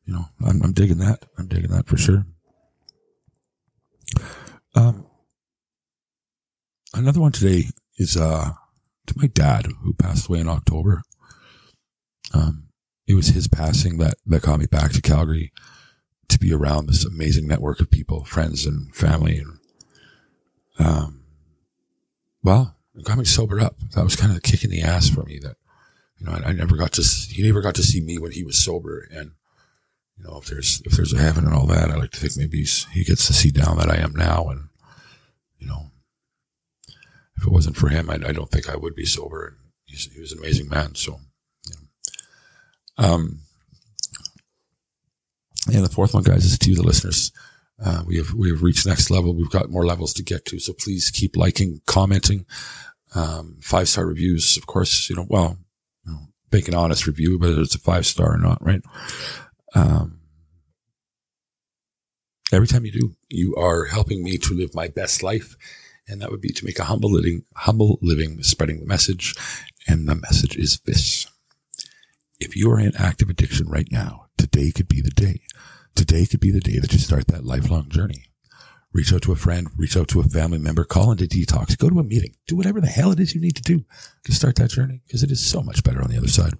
you 0.04 0.12
know, 0.12 0.26
I'm, 0.46 0.62
I'm 0.62 0.72
digging 0.72 0.98
that. 0.98 1.24
I'm 1.38 1.48
digging 1.48 1.70
that 1.70 1.86
for 1.86 1.96
sure. 1.96 2.26
Um, 4.74 5.06
another 6.92 7.20
one 7.20 7.32
today 7.32 7.64
is, 7.96 8.16
uh, 8.16 8.50
to 9.06 9.18
my 9.18 9.26
dad 9.26 9.66
who 9.82 9.94
passed 9.94 10.28
away 10.28 10.40
in 10.40 10.48
October. 10.48 11.02
Um, 12.32 12.68
it 13.10 13.14
was 13.14 13.28
his 13.28 13.48
passing 13.48 13.98
that, 13.98 14.14
that 14.26 14.42
got 14.42 14.60
me 14.60 14.66
back 14.66 14.92
to 14.92 15.02
Calgary 15.02 15.52
to 16.28 16.38
be 16.38 16.52
around 16.52 16.86
this 16.86 17.04
amazing 17.04 17.48
network 17.48 17.80
of 17.80 17.90
people, 17.90 18.24
friends 18.24 18.64
and 18.64 18.94
family. 18.94 19.38
And, 19.38 19.58
um, 20.78 21.24
well, 22.44 22.76
it 22.94 23.04
got 23.04 23.18
me 23.18 23.24
sobered 23.24 23.60
up. 23.60 23.76
That 23.94 24.04
was 24.04 24.14
kind 24.14 24.30
of 24.30 24.36
the 24.36 24.48
kick 24.48 24.62
in 24.62 24.70
the 24.70 24.82
ass 24.82 25.08
for 25.08 25.24
me 25.24 25.40
that, 25.40 25.56
you 26.18 26.26
know, 26.26 26.32
I, 26.32 26.50
I 26.50 26.52
never 26.52 26.76
got 26.76 26.92
to, 26.92 27.02
he 27.02 27.42
never 27.42 27.60
got 27.60 27.74
to 27.74 27.82
see 27.82 28.00
me 28.00 28.16
when 28.18 28.30
he 28.30 28.44
was 28.44 28.62
sober. 28.62 29.08
And, 29.10 29.32
you 30.16 30.24
know, 30.24 30.38
if 30.38 30.46
there's, 30.46 30.80
if 30.84 30.92
there's 30.92 31.12
a 31.12 31.18
heaven 31.18 31.44
and 31.44 31.52
all 31.52 31.66
that, 31.66 31.90
I 31.90 31.96
like 31.96 32.12
to 32.12 32.20
think 32.20 32.36
maybe 32.36 32.64
he 32.92 33.02
gets 33.02 33.26
to 33.26 33.32
see 33.32 33.50
down 33.50 33.76
that 33.78 33.90
I 33.90 33.96
am 33.96 34.12
now. 34.14 34.50
And, 34.50 34.68
you 35.58 35.66
know, 35.66 35.90
if 37.36 37.44
it 37.44 37.50
wasn't 37.52 37.76
for 37.76 37.88
him, 37.88 38.08
I, 38.08 38.14
I 38.14 38.32
don't 38.32 38.50
think 38.50 38.68
I 38.68 38.76
would 38.76 38.94
be 38.94 39.04
sober. 39.06 39.48
And 39.48 39.56
he 39.84 40.20
was 40.20 40.30
an 40.30 40.38
amazing 40.38 40.68
man. 40.68 40.94
So, 40.94 41.18
um, 42.98 43.40
and 45.72 45.84
the 45.84 45.90
fourth 45.90 46.14
one, 46.14 46.22
guys, 46.22 46.44
is 46.44 46.58
to 46.58 46.74
the 46.74 46.82
listeners. 46.82 47.32
Uh, 47.82 48.02
we 48.06 48.16
have 48.16 48.32
we 48.34 48.50
have 48.50 48.62
reached 48.62 48.86
next 48.86 49.10
level. 49.10 49.34
We've 49.34 49.50
got 49.50 49.70
more 49.70 49.86
levels 49.86 50.12
to 50.14 50.22
get 50.22 50.44
to. 50.46 50.58
So 50.58 50.72
please 50.72 51.10
keep 51.10 51.36
liking, 51.36 51.80
commenting, 51.86 52.44
um, 53.14 53.58
five 53.62 53.88
star 53.88 54.06
reviews. 54.06 54.56
Of 54.56 54.66
course, 54.66 55.08
you 55.08 55.16
know, 55.16 55.26
well, 55.28 55.56
you 56.04 56.12
know, 56.12 56.18
make 56.52 56.68
an 56.68 56.74
honest 56.74 57.06
review, 57.06 57.38
whether 57.38 57.60
it's 57.60 57.74
a 57.74 57.78
five 57.78 58.06
star 58.06 58.34
or 58.34 58.38
not, 58.38 58.62
right? 58.64 58.82
Um, 59.74 60.20
every 62.52 62.66
time 62.66 62.84
you 62.84 62.92
do, 62.92 63.16
you 63.28 63.54
are 63.56 63.86
helping 63.86 64.22
me 64.22 64.36
to 64.38 64.54
live 64.54 64.74
my 64.74 64.88
best 64.88 65.22
life, 65.22 65.56
and 66.06 66.20
that 66.20 66.30
would 66.30 66.40
be 66.40 66.52
to 66.52 66.64
make 66.64 66.78
a 66.78 66.84
humble 66.84 67.10
living, 67.10 67.44
humble 67.54 67.98
living, 68.02 68.42
spreading 68.42 68.80
the 68.80 68.86
message. 68.86 69.34
And 69.88 70.06
the 70.06 70.14
message 70.14 70.56
is 70.56 70.80
this. 70.80 71.26
If 72.40 72.56
you 72.56 72.70
are 72.70 72.80
in 72.80 72.96
active 72.96 73.28
addiction 73.28 73.68
right 73.68 73.86
now, 73.92 74.28
today 74.38 74.72
could 74.72 74.88
be 74.88 75.02
the 75.02 75.10
day. 75.10 75.42
Today 75.94 76.24
could 76.24 76.40
be 76.40 76.50
the 76.50 76.60
day 76.60 76.78
that 76.78 76.90
you 76.90 76.98
start 76.98 77.26
that 77.26 77.44
lifelong 77.44 77.90
journey. 77.90 78.24
Reach 78.94 79.12
out 79.12 79.20
to 79.22 79.32
a 79.32 79.36
friend, 79.36 79.68
reach 79.76 79.94
out 79.94 80.08
to 80.08 80.20
a 80.20 80.24
family 80.24 80.58
member, 80.58 80.84
call 80.84 81.12
into 81.12 81.26
detox, 81.26 81.76
go 81.76 81.90
to 81.90 81.98
a 81.98 82.02
meeting, 82.02 82.34
do 82.46 82.56
whatever 82.56 82.80
the 82.80 82.86
hell 82.86 83.12
it 83.12 83.20
is 83.20 83.34
you 83.34 83.42
need 83.42 83.56
to 83.56 83.62
do 83.62 83.84
to 84.24 84.32
start 84.32 84.56
that 84.56 84.70
journey 84.70 85.02
because 85.06 85.22
it 85.22 85.30
is 85.30 85.46
so 85.46 85.62
much 85.62 85.84
better 85.84 86.02
on 86.02 86.08
the 86.08 86.16
other 86.16 86.28
side. 86.28 86.54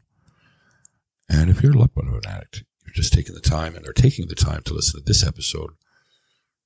And 1.31 1.49
if 1.49 1.63
you're 1.63 1.73
a 1.73 1.79
loved 1.79 1.97
one 1.97 2.09
of 2.09 2.15
an 2.15 2.29
addict, 2.29 2.63
you're 2.85 2.93
just 2.93 3.15
taking 3.15 3.35
the 3.35 3.41
time 3.41 3.75
and 3.75 3.89
are 3.89 3.95
taking 3.95 4.29
the 4.29 4.35
time 4.35 4.63
to 4.65 4.75
listen 4.75 5.01
to 5.01 5.07
this 5.07 5.27
episode. 5.27 5.71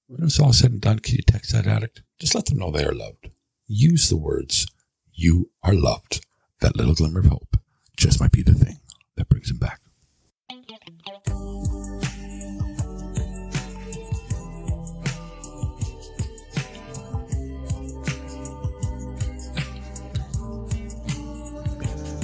When 0.09 0.25
it's 0.25 0.41
all 0.41 0.53
said 0.53 0.73
and 0.73 0.81
done, 0.81 0.99
can 0.99 1.15
you 1.15 1.23
text 1.23 1.53
that 1.53 1.69
addict? 1.69 2.03
Just 2.19 2.35
let 2.35 2.47
them 2.47 2.59
know 2.59 2.73
they 2.73 2.85
are 2.85 2.93
loved. 2.93 3.31
Use 3.69 4.09
the 4.09 4.17
words, 4.17 4.67
you 5.13 5.51
are 5.63 5.75
loved. 5.75 6.27
That 6.61 6.77
little 6.77 6.95
glimmer 6.95 7.21
of 7.21 7.27
hope 7.27 7.57
just 7.97 8.21
might 8.21 8.33
be 8.33 8.43
the 8.43 8.55
thing 8.55 8.81
that 9.17 9.29
brings 9.29 9.51
him 9.51 9.59
back. 9.59 9.81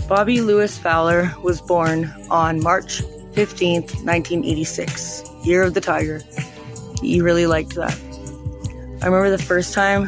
Bobby 0.09 0.40
Lewis 0.40 0.76
Fowler 0.76 1.32
was 1.40 1.61
born 1.61 2.12
on 2.30 2.61
March 2.61 3.00
15, 3.35 3.82
1986, 3.82 5.23
Year 5.44 5.62
of 5.62 5.75
the 5.75 5.80
Tiger. 5.80 6.20
He 7.00 7.20
really 7.20 7.47
liked 7.47 7.76
that. 7.76 7.97
I 9.02 9.06
remember 9.06 9.30
the 9.30 9.38
first 9.38 9.73
time 9.73 10.06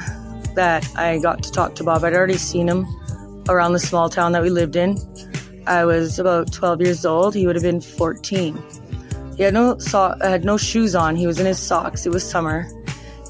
that 0.56 0.84
I 0.96 1.18
got 1.18 1.44
to 1.44 1.52
talk 1.52 1.76
to 1.76 1.84
Bob, 1.84 2.02
I'd 2.02 2.14
already 2.14 2.36
seen 2.36 2.68
him 2.68 2.84
around 3.48 3.74
the 3.74 3.78
small 3.78 4.10
town 4.10 4.32
that 4.32 4.42
we 4.42 4.50
lived 4.50 4.74
in, 4.74 4.96
I 5.66 5.84
was 5.84 6.18
about 6.18 6.52
12 6.52 6.80
years 6.80 7.04
old. 7.04 7.34
He 7.34 7.46
would 7.46 7.56
have 7.56 7.62
been 7.62 7.80
14. 7.80 8.60
He 9.36 9.42
had 9.42 9.54
no 9.54 9.78
so- 9.78 10.14
had 10.20 10.44
no 10.44 10.56
shoes 10.56 10.94
on. 10.94 11.16
He 11.16 11.26
was 11.26 11.38
in 11.40 11.46
his 11.46 11.58
socks. 11.58 12.06
It 12.06 12.12
was 12.12 12.28
summer. 12.28 12.66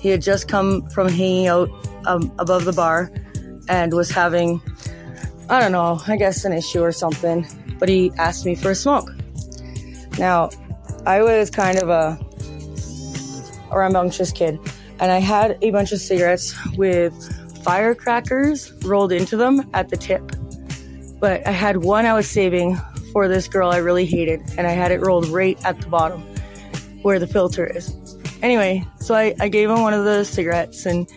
He 0.01 0.09
had 0.09 0.21
just 0.23 0.49
come 0.49 0.89
from 0.89 1.09
hanging 1.09 1.47
out 1.47 1.71
um, 2.07 2.33
above 2.39 2.65
the 2.65 2.73
bar 2.73 3.13
and 3.69 3.93
was 3.93 4.11
having, 4.11 4.61
I 5.49 5.61
don't 5.61 5.73
know, 5.73 6.01
I 6.09 6.17
guess 6.17 6.45
an 6.45 6.53
issue 6.53 6.81
or 6.83 6.93
something. 6.93 7.47
But 7.79 7.89
he 7.89 8.13
asked 8.19 8.45
me 8.45 8.55
for 8.55 8.71
a 8.71 8.75
smoke. 8.75 9.11
Now, 10.19 10.51
I 11.07 11.23
was 11.23 11.51
kind 11.51 11.79
of 11.83 11.89
a, 11.89 12.19
a 13.71 13.79
rambunctious 13.79 14.33
kid, 14.33 14.59
and 15.01 15.11
I 15.11 15.19
had 15.19 15.59
a 15.63 15.71
bunch 15.71 15.93
of 15.93 16.01
cigarettes 16.01 16.55
with 16.77 17.15
firecrackers 17.65 18.73
rolled 18.85 19.13
into 19.13 19.37
them 19.37 19.69
at 19.73 19.89
the 19.89 19.97
tip. 19.97 20.33
But 21.23 21.47
I 21.47 21.53
had 21.53 21.85
one 21.85 22.05
I 22.05 22.15
was 22.15 22.29
saving 22.29 22.77
for 23.13 23.29
this 23.29 23.47
girl 23.47 23.71
I 23.71 23.77
really 23.77 24.07
hated, 24.07 24.43
and 24.59 24.67
I 24.67 24.73
had 24.73 24.91
it 24.91 25.01
rolled 25.01 25.29
right 25.29 25.57
at 25.65 25.81
the 25.81 25.87
bottom 25.87 26.21
where 27.03 27.21
the 27.21 27.29
filter 27.29 27.65
is. 27.65 27.95
Anyway, 28.43 28.85
so 28.99 29.15
I, 29.15 29.33
I 29.39 29.49
gave 29.49 29.71
him 29.71 29.83
one 29.83 29.95
of 29.95 30.05
the 30.05 30.25
cigarettes 30.25 30.85
and 30.85 31.09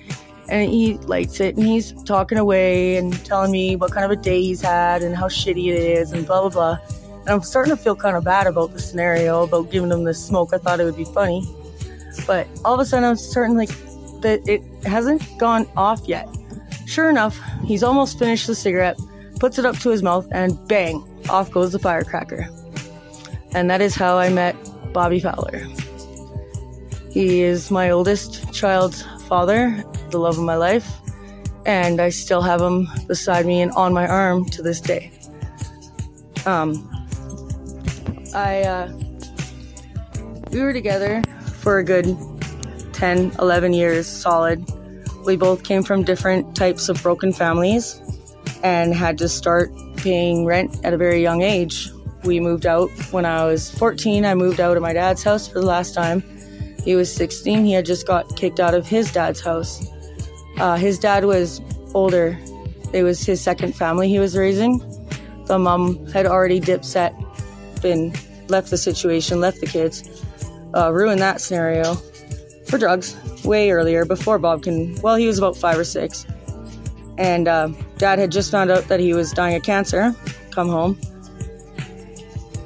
and 0.48 0.70
he 0.70 0.94
lights 1.00 1.40
it 1.40 1.56
and 1.58 1.66
he's 1.66 1.92
talking 2.04 2.38
away 2.38 2.98
and 2.98 3.26
telling 3.26 3.52
me 3.52 3.76
what 3.76 3.92
kind 3.92 4.06
of 4.06 4.12
a 4.12 4.22
day 4.22 4.44
he's 4.44 4.62
had 4.62 5.02
and 5.02 5.16
how 5.16 5.28
shitty 5.28 5.70
it 5.70 5.76
is 5.76 6.12
and 6.12 6.28
blah 6.28 6.42
blah 6.42 6.50
blah. 6.52 6.78
And 7.22 7.30
I'm 7.30 7.42
starting 7.42 7.76
to 7.76 7.82
feel 7.82 7.96
kind 7.96 8.16
of 8.16 8.24
bad 8.24 8.46
about 8.46 8.74
the 8.74 8.80
scenario 8.80 9.42
about 9.42 9.72
giving 9.72 9.90
him 9.90 10.04
this 10.04 10.24
smoke. 10.24 10.54
I 10.54 10.60
thought 10.60 10.80
it 10.80 10.84
would 10.84 10.96
be 10.96 11.06
funny. 11.06 11.44
But 12.28 12.48
all 12.64 12.76
of 12.76 12.80
a 12.80 12.86
sudden 12.86 13.10
I'm 13.10 13.16
starting 13.16 13.58
like 13.58 13.70
that 14.22 14.48
it 14.48 14.62
hasn't 14.86 15.24
gone 15.40 15.66
off 15.76 16.02
yet. 16.06 16.30
Sure 16.86 17.10
enough, 17.10 17.40
he's 17.64 17.82
almost 17.82 18.20
finished 18.20 18.46
the 18.46 18.54
cigarette, 18.54 19.00
puts 19.40 19.60
it 19.60 19.66
up 19.66 19.78
to 19.80 19.90
his 19.90 20.02
mouth, 20.04 20.28
and 20.32 20.58
bang, 20.68 21.04
off 21.30 21.52
goes 21.52 21.72
the 21.72 21.80
firecracker. 21.80 22.48
And 23.54 23.70
that 23.70 23.82
is 23.82 23.96
how 23.96 24.18
I 24.18 24.30
met 24.30 24.56
Bobby 24.94 25.20
Fowler. 25.20 25.66
He 27.12 27.42
is 27.42 27.72
my 27.72 27.90
oldest 27.90 28.54
child's 28.54 29.04
father, 29.28 29.84
the 30.12 30.20
love 30.20 30.38
of 30.38 30.44
my 30.44 30.58
life, 30.58 30.88
and 31.66 32.02
I 32.02 32.10
still 32.10 32.42
have 32.42 32.62
him 32.62 32.88
beside 33.08 33.46
me 33.46 33.62
and 33.62 33.72
on 33.72 33.94
my 33.94 34.08
arm 34.08 34.46
to 34.50 34.62
this 34.62 34.82
day. 34.82 35.12
Um, 36.46 36.92
I, 38.34 38.62
uh, 38.62 38.92
we 40.52 40.62
were 40.62 40.74
together 40.74 41.24
for 41.60 41.80
a 41.80 41.84
good 41.84 42.18
10, 42.94 43.32
11 43.40 43.74
years 43.74 44.08
solid. 44.08 44.64
We 45.26 45.38
both 45.38 45.64
came 45.64 45.84
from 45.84 46.04
different 46.04 46.56
types 46.56 46.90
of 46.90 47.02
broken 47.02 47.34
families 47.34 48.00
and 48.66 48.96
had 48.96 49.16
to 49.20 49.30
start 49.30 49.72
paying 49.96 50.44
rent 50.44 50.84
at 50.84 50.92
a 50.92 50.98
very 50.98 51.22
young 51.22 51.44
age. 51.44 51.88
We 52.24 52.40
moved 52.40 52.66
out 52.66 52.90
when 53.12 53.24
I 53.24 53.46
was 53.46 53.70
14. 53.70 54.26
I 54.26 54.34
moved 54.34 54.60
out 54.60 54.76
of 54.76 54.82
my 54.82 54.92
dad's 54.92 55.22
house 55.22 55.48
for 55.48 55.60
the 55.60 55.68
last 55.68 55.94
time. 55.94 56.24
He 56.84 56.96
was 56.96 57.14
16. 57.14 57.64
He 57.64 57.74
had 57.74 57.86
just 57.86 58.08
got 58.08 58.36
kicked 58.36 58.60
out 58.60 58.74
of 58.74 58.88
his 58.88 59.12
dad's 59.14 59.40
house. 59.40 59.88
Uh, 60.58 60.78
his 60.78 60.98
dad 60.98 61.26
was 61.26 61.62
older. 61.94 62.40
It 62.92 63.04
was 63.04 63.24
his 63.24 63.40
second 63.40 63.76
family 63.76 64.10
he 64.10 64.18
was 64.18 64.36
raising. 64.36 64.82
The 65.46 65.60
mom 65.60 66.04
had 66.08 66.26
already 66.26 66.60
dip 66.60 66.84
set, 66.84 67.14
been 67.84 68.16
left 68.48 68.72
the 68.72 68.78
situation, 68.78 69.40
left 69.40 69.60
the 69.60 69.68
kids, 69.68 70.26
uh, 70.74 70.92
ruined 70.92 71.22
that 71.22 71.40
scenario 71.40 71.94
for 72.66 72.80
drugs 72.80 73.16
way 73.44 73.70
earlier 73.70 74.06
before 74.06 74.40
Bob 74.40 74.64
can. 74.64 75.00
Well, 75.04 75.18
he 75.18 75.28
was 75.28 75.38
about 75.38 75.56
five 75.56 75.78
or 75.78 75.84
six, 75.84 76.26
and 77.18 77.48
uh, 77.48 77.70
dad 77.98 78.20
had 78.20 78.32
just 78.32 78.52
found 78.52 78.72
out 78.72 78.88
that 78.88 79.00
he 79.00 79.14
was 79.14 79.32
dying 79.32 79.56
of 79.56 79.64
cancer. 79.64 80.16
Come 80.52 80.70
home, 80.70 81.00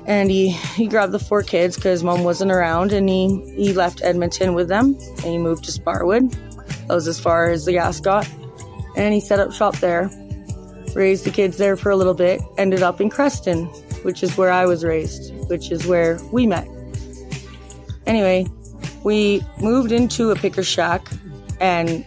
and 0.06 0.30
he 0.30 0.50
he 0.50 0.88
grabbed 0.88 1.12
the 1.12 1.20
four 1.20 1.44
kids 1.44 1.76
because 1.76 2.04
mom 2.04 2.24
wasn't 2.24 2.52
around, 2.52 2.94
and 2.94 3.10
he 3.10 3.42
he 3.56 3.74
left 3.74 4.02
Edmonton 4.04 4.54
with 4.54 4.68
them, 4.68 4.98
and 5.18 5.26
he 5.26 5.38
moved 5.38 5.64
to 5.66 5.72
Sparwood. 5.72 6.32
That 6.88 6.96
was 6.96 7.08
as 7.08 7.20
far 7.20 7.50
as 7.50 7.66
the 7.66 7.74
gas 7.74 8.00
got, 8.00 8.30
and 8.96 9.14
he 9.14 9.20
set 9.20 9.40
up 9.40 9.52
shop 9.52 9.78
there. 9.78 10.10
Raised 10.96 11.24
the 11.24 11.32
kids 11.32 11.58
there 11.58 11.78
for 11.78 11.92
a 11.92 11.96
little 11.96 12.16
bit. 12.16 12.42
Ended 12.58 12.82
up 12.82 13.00
in 13.00 13.10
Creston, 13.12 13.66
which 14.04 14.24
is 14.24 14.36
where 14.38 14.52
I 14.52 14.66
was 14.66 14.84
raised, 14.84 15.34
which 15.48 15.72
is 15.72 15.86
where 15.86 16.20
we 16.32 16.48
met. 16.48 16.68
Anyway, 18.08 18.48
we 19.04 19.42
moved 19.62 19.92
into 19.92 20.32
a 20.32 20.36
picker 20.36 20.64
shack 20.64 21.08
and 21.60 22.06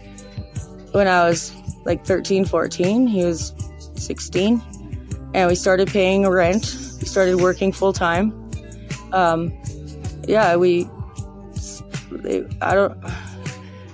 when 0.92 1.08
i 1.08 1.26
was 1.28 1.52
like 1.84 2.04
13 2.04 2.44
14 2.44 3.06
he 3.06 3.24
was 3.24 3.52
16 3.96 4.62
and 5.34 5.48
we 5.48 5.54
started 5.54 5.88
paying 5.88 6.28
rent 6.28 6.76
we 7.00 7.06
started 7.06 7.36
working 7.36 7.72
full 7.72 7.92
time 7.92 8.32
um, 9.12 9.52
yeah 10.26 10.56
we 10.56 10.88
i 12.60 12.74
don't 12.74 12.96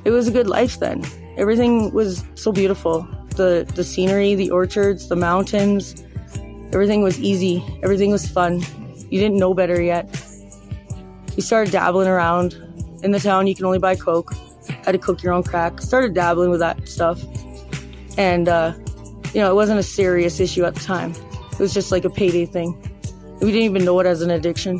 it 0.08 0.12
was 0.12 0.26
a 0.26 0.30
good 0.30 0.46
life 0.46 0.80
then. 0.80 1.04
Everything 1.36 1.92
was 1.92 2.24
so 2.34 2.50
beautiful. 2.50 3.06
The 3.36 3.70
the 3.74 3.84
scenery 3.84 4.34
the 4.34 4.50
orchards 4.50 5.08
the 5.08 5.16
mountains 5.16 6.02
everything 6.72 7.02
was 7.02 7.20
easy. 7.20 7.62
Everything 7.82 8.10
was 8.10 8.26
fun. 8.26 8.62
You 9.10 9.20
didn't 9.20 9.38
know 9.38 9.52
better 9.52 9.82
yet. 9.82 10.08
We 11.36 11.42
started 11.42 11.72
dabbling 11.72 12.08
around. 12.08 12.54
In 13.02 13.10
the 13.10 13.20
town 13.20 13.46
you 13.46 13.54
can 13.54 13.66
only 13.66 13.78
buy 13.78 13.96
coke. 13.96 14.32
Had 14.84 14.92
to 14.92 14.98
cook 14.98 15.22
your 15.22 15.34
own 15.34 15.42
crack. 15.42 15.82
Started 15.82 16.14
dabbling 16.14 16.50
with 16.50 16.60
that 16.60 16.88
stuff 16.88 17.20
and 18.18 18.48
uh, 18.48 18.74
you 19.32 19.40
know 19.40 19.50
it 19.50 19.54
wasn't 19.54 19.78
a 19.78 19.82
serious 19.82 20.40
issue 20.40 20.64
at 20.64 20.74
the 20.74 20.80
time. 20.80 21.12
It 21.52 21.58
was 21.58 21.72
just 21.72 21.90
like 21.90 22.04
a 22.04 22.10
payday 22.10 22.44
thing. 22.44 22.76
We 23.40 23.46
didn't 23.46 23.62
even 23.62 23.84
know 23.84 23.98
it 24.00 24.06
as 24.06 24.20
an 24.20 24.30
addiction. 24.30 24.76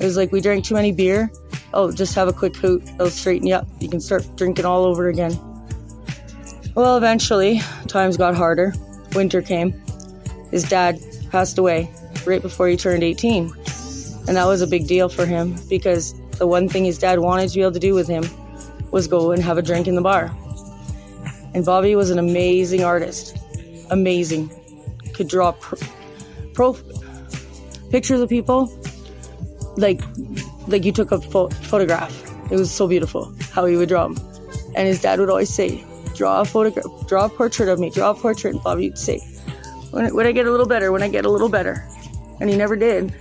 It 0.00 0.04
was 0.04 0.16
like 0.16 0.32
we 0.32 0.40
drank 0.40 0.64
too 0.64 0.74
many 0.74 0.90
beer. 0.90 1.30
Oh 1.72 1.92
just 1.92 2.14
have 2.16 2.26
a 2.26 2.32
quick 2.32 2.56
hoot. 2.56 2.82
It'll 2.94 3.10
straighten 3.10 3.46
you 3.46 3.54
up. 3.54 3.68
You 3.78 3.88
can 3.88 4.00
start 4.00 4.26
drinking 4.34 4.64
all 4.64 4.84
over 4.84 5.08
again. 5.08 5.38
Well 6.74 6.96
eventually 6.96 7.60
times 7.86 8.16
got 8.16 8.34
harder. 8.34 8.72
Winter 9.14 9.42
came. 9.42 9.72
His 10.50 10.64
dad 10.64 10.98
passed 11.30 11.58
away 11.58 11.90
right 12.26 12.42
before 12.42 12.68
he 12.68 12.76
turned 12.76 13.04
18 13.04 13.52
and 14.28 14.36
that 14.36 14.46
was 14.46 14.60
a 14.60 14.66
big 14.66 14.86
deal 14.86 15.08
for 15.08 15.24
him 15.24 15.56
because 15.68 16.14
the 16.38 16.46
one 16.46 16.68
thing 16.68 16.84
his 16.84 16.98
dad 16.98 17.18
wanted 17.18 17.48
to 17.48 17.54
be 17.54 17.62
able 17.62 17.72
to 17.72 17.78
do 17.78 17.94
with 17.94 18.06
him 18.06 18.24
was 18.90 19.08
go 19.08 19.32
and 19.32 19.42
have 19.42 19.58
a 19.58 19.62
drink 19.62 19.86
in 19.86 19.94
the 19.94 20.02
bar. 20.02 20.34
And 21.58 21.66
Bobby 21.66 21.96
was 21.96 22.10
an 22.10 22.20
amazing 22.20 22.84
artist. 22.84 23.36
Amazing. 23.90 24.48
Could 25.12 25.26
draw 25.26 25.50
pro, 25.50 25.76
pro 26.54 26.76
pictures 27.90 28.20
of 28.20 28.28
people 28.28 28.70
like 29.76 30.00
like 30.68 30.84
you 30.84 30.92
took 30.92 31.10
a 31.10 31.20
pho- 31.20 31.48
photograph. 31.48 32.14
It 32.52 32.56
was 32.56 32.70
so 32.70 32.86
beautiful 32.86 33.34
how 33.50 33.66
he 33.66 33.74
would 33.74 33.88
draw 33.88 34.06
them. 34.06 34.16
And 34.76 34.86
his 34.86 35.02
dad 35.02 35.18
would 35.18 35.30
always 35.30 35.52
say, 35.52 35.84
draw 36.14 36.42
a 36.42 36.44
photograph, 36.44 36.86
draw 37.08 37.24
a 37.24 37.28
portrait 37.28 37.68
of 37.68 37.80
me, 37.80 37.90
draw 37.90 38.10
a 38.10 38.14
portrait. 38.14 38.54
And 38.54 38.62
Bobby 38.62 38.90
would 38.90 38.96
say, 38.96 39.18
when, 39.90 40.14
when 40.14 40.28
I 40.28 40.30
get 40.30 40.46
a 40.46 40.52
little 40.52 40.68
better, 40.68 40.92
when 40.92 41.02
I 41.02 41.08
get 41.08 41.24
a 41.24 41.28
little 41.28 41.48
better. 41.48 41.84
And 42.40 42.48
he 42.48 42.56
never 42.56 42.76
did. 42.76 43.12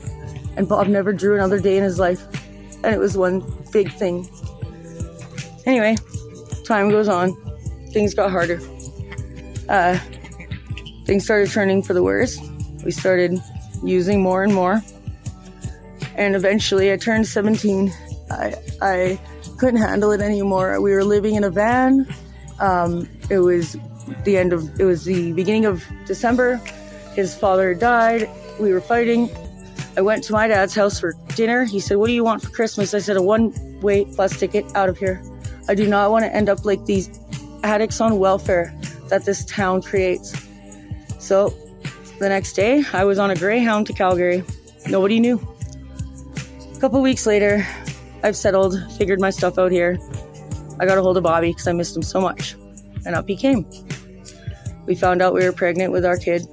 And 0.58 0.70
Bob 0.70 0.86
never 0.90 1.12
drew 1.12 1.34
another 1.34 1.60
day 1.60 1.76
in 1.76 1.84
his 1.84 1.98
life 1.98 2.22
and 2.84 2.94
it 2.94 3.00
was 3.00 3.18
one 3.18 3.42
big 3.72 3.92
thing. 3.94 4.30
Anyway, 5.66 5.96
time 6.66 6.92
goes 6.92 7.08
on, 7.08 7.36
things 7.98 8.14
got 8.14 8.30
harder. 8.30 8.60
Uh, 9.68 9.98
things 11.06 11.24
started 11.24 11.50
turning 11.50 11.82
for 11.82 11.96
the 11.96 12.04
worse. 12.04 12.40
We 12.86 12.92
started 12.92 13.40
using 13.84 14.22
more 14.22 14.44
and 14.44 14.54
more, 14.54 14.84
and 16.16 16.36
eventually, 16.36 16.94
I 16.94 16.98
turned 16.98 17.26
17. 17.26 17.92
I 18.30 18.54
I 18.84 19.20
couldn't 19.58 19.82
handle 19.82 20.12
it 20.12 20.22
anymore. 20.22 20.80
We 20.80 20.92
were 20.92 21.04
living 21.04 21.34
in 21.34 21.44
a 21.44 21.50
van. 21.50 22.08
Um, 22.60 23.10
it 23.32 23.40
was 23.40 23.76
the 24.26 24.38
end 24.38 24.54
of 24.54 24.80
it 24.80 24.86
was 24.86 25.04
the 25.04 25.32
beginning 25.34 25.66
of 25.66 25.84
December. 26.06 26.58
His 27.16 27.34
father 27.34 27.74
died. 27.74 28.30
We 28.60 28.74
were 28.74 28.82
fighting. 28.94 29.28
I 29.98 30.02
went 30.02 30.24
to 30.26 30.34
my 30.34 30.48
dad's 30.48 30.76
house 30.76 31.00
for 31.00 31.16
dinner. 31.36 31.66
He 31.66 31.80
said, 31.80 31.98
What 31.98 32.06
do 32.06 32.14
you 32.14 32.24
want 32.24 32.44
for 32.44 32.52
Christmas? 32.52 32.94
I 32.94 33.00
said, 33.00 33.18
A 33.18 33.24
one 33.24 33.56
way 33.82 34.04
bus 34.04 34.40
ticket 34.40 34.66
out 34.76 34.88
of 34.88 35.00
here. 35.00 35.20
I 35.68 35.74
do 35.74 35.88
not 35.88 36.12
want 36.12 36.26
to 36.26 36.34
end 36.34 36.48
up 36.48 36.64
like 36.64 36.86
these 36.86 37.10
addicts 37.64 38.02
on 38.02 38.20
welfare 38.20 38.74
that 39.10 39.26
this 39.26 39.46
town 39.46 39.82
creates. 39.82 40.36
So 41.20 41.50
the 42.20 42.30
next 42.30 42.54
day, 42.54 42.84
I 42.94 43.04
was 43.06 43.20
on 43.20 43.32
a 43.32 43.36
Greyhound 43.36 43.88
to 43.88 43.94
Calgary. 43.94 44.44
Nobody 44.88 45.20
knew. 45.20 45.40
A 46.76 46.80
couple 46.80 47.02
weeks 47.02 47.26
later, 47.26 47.66
I've 48.24 48.36
settled, 48.36 48.76
figured 48.98 49.20
my 49.20 49.30
stuff 49.30 49.58
out 49.58 49.72
here. 49.72 49.98
I 50.80 50.86
got 50.86 50.98
a 50.98 51.02
hold 51.02 51.18
of 51.18 51.24
Bobby 51.24 51.50
because 51.50 51.68
I 51.68 51.74
missed 51.74 51.96
him 51.96 52.04
so 52.04 52.22
much. 52.22 52.56
And 53.06 53.16
up 53.16 53.28
he 53.28 53.36
came. 53.36 53.66
We 54.86 54.96
found 54.96 55.22
out 55.22 55.34
we 55.34 55.44
were 55.44 55.52
pregnant 55.52 55.92
with 55.92 56.06
our 56.06 56.18
kid. 56.18 56.48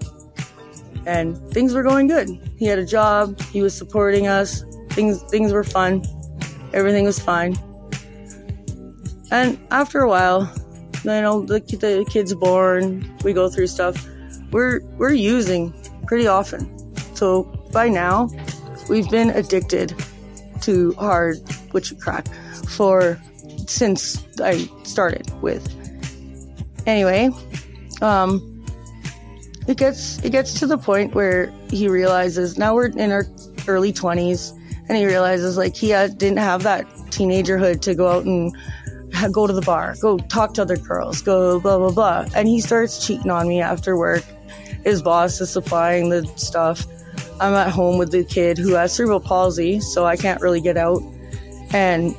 and 1.06 1.36
things 1.52 1.74
were 1.74 1.82
going 1.82 2.06
good. 2.06 2.28
He 2.56 2.66
had 2.66 2.78
a 2.78 2.86
job, 2.86 3.40
he 3.52 3.62
was 3.62 3.76
supporting 3.76 4.26
us, 4.26 4.64
things 4.90 5.22
things 5.24 5.52
were 5.52 5.64
fun, 5.64 6.04
everything 6.72 7.04
was 7.04 7.18
fine. 7.18 7.56
And 9.30 9.58
after 9.70 10.00
a 10.00 10.08
while, 10.08 10.52
you 11.04 11.20
know, 11.20 11.44
the, 11.44 11.60
the 11.60 12.06
kid's 12.08 12.34
born, 12.34 13.04
we 13.24 13.32
go 13.32 13.48
through 13.48 13.66
stuff. 13.66 14.08
We're 14.50 14.80
we're 14.96 15.12
using 15.12 15.72
pretty 16.06 16.26
often. 16.26 16.70
So 17.14 17.44
by 17.72 17.88
now, 17.88 18.28
we've 18.88 19.10
been 19.10 19.30
addicted 19.30 19.94
to 20.62 20.92
hard 20.92 21.36
which 21.72 21.96
crack 21.98 22.26
for 22.68 23.20
since 23.66 24.24
I 24.40 24.68
started 24.84 25.30
with. 25.42 25.68
Anyway, 26.86 27.30
um, 28.02 28.64
it 29.66 29.76
gets 29.76 30.22
it 30.24 30.30
gets 30.30 30.58
to 30.60 30.66
the 30.66 30.78
point 30.78 31.14
where 31.14 31.52
he 31.70 31.88
realizes 31.88 32.58
now 32.58 32.74
we're 32.74 32.86
in 32.86 33.10
our 33.10 33.26
early 33.66 33.92
20s 33.92 34.58
and 34.88 34.98
he 34.98 35.06
realizes 35.06 35.56
like 35.56 35.74
he 35.74 35.90
had, 35.90 36.18
didn't 36.18 36.38
have 36.38 36.62
that 36.62 36.86
teenagerhood 37.08 37.80
to 37.80 37.94
go 37.94 38.08
out 38.08 38.24
and 38.24 38.54
go 39.32 39.46
to 39.46 39.52
the 39.52 39.62
bar 39.62 39.94
go 40.00 40.18
talk 40.18 40.54
to 40.54 40.62
other 40.62 40.76
girls 40.76 41.22
go 41.22 41.60
blah 41.60 41.78
blah 41.78 41.90
blah. 41.90 42.26
And 42.34 42.48
he 42.48 42.60
starts 42.60 43.06
cheating 43.06 43.30
on 43.30 43.48
me 43.48 43.60
after 43.60 43.96
work. 43.96 44.24
His 44.84 45.02
boss 45.02 45.40
is 45.40 45.50
supplying 45.50 46.10
the 46.10 46.26
stuff. 46.36 46.86
I'm 47.40 47.54
at 47.54 47.70
home 47.70 47.98
with 47.98 48.10
the 48.12 48.24
kid 48.24 48.58
who 48.58 48.74
has 48.74 48.92
cerebral 48.92 49.20
palsy 49.20 49.80
so 49.80 50.04
i 50.04 50.16
can't 50.16 50.40
really 50.40 50.60
get 50.60 50.76
out. 50.76 51.02
And 51.72 52.14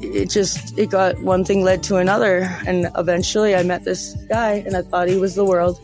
it 0.00 0.30
just 0.30 0.78
it 0.78 0.90
got 0.90 1.20
one 1.22 1.44
thing 1.44 1.62
led 1.62 1.82
to 1.84 1.96
another. 1.96 2.48
And 2.66 2.90
eventually 2.96 3.54
i 3.54 3.62
met 3.62 3.84
this 3.84 4.14
guy 4.28 4.62
and 4.66 4.76
i 4.76 4.82
thought 4.82 5.08
he 5.08 5.16
was 5.16 5.34
the 5.34 5.44
world. 5.44 5.78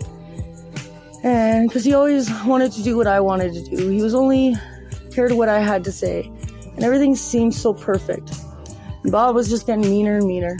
And 1.24 1.68
because 1.68 1.84
he 1.84 1.94
always 1.94 2.30
wanted 2.44 2.70
to 2.72 2.82
do 2.82 2.98
what 2.98 3.06
I 3.06 3.18
wanted 3.18 3.54
to 3.54 3.76
do, 3.76 3.88
he 3.88 4.02
was 4.02 4.14
only 4.14 4.56
cared 5.10 5.32
what 5.32 5.48
I 5.48 5.58
had 5.60 5.82
to 5.84 5.92
say, 5.92 6.30
and 6.74 6.84
everything 6.84 7.16
seemed 7.16 7.54
so 7.54 7.72
perfect. 7.72 8.30
Bob 9.06 9.34
was 9.34 9.48
just 9.48 9.66
getting 9.66 9.82
meaner 9.82 10.16
and 10.16 10.26
meaner, 10.26 10.56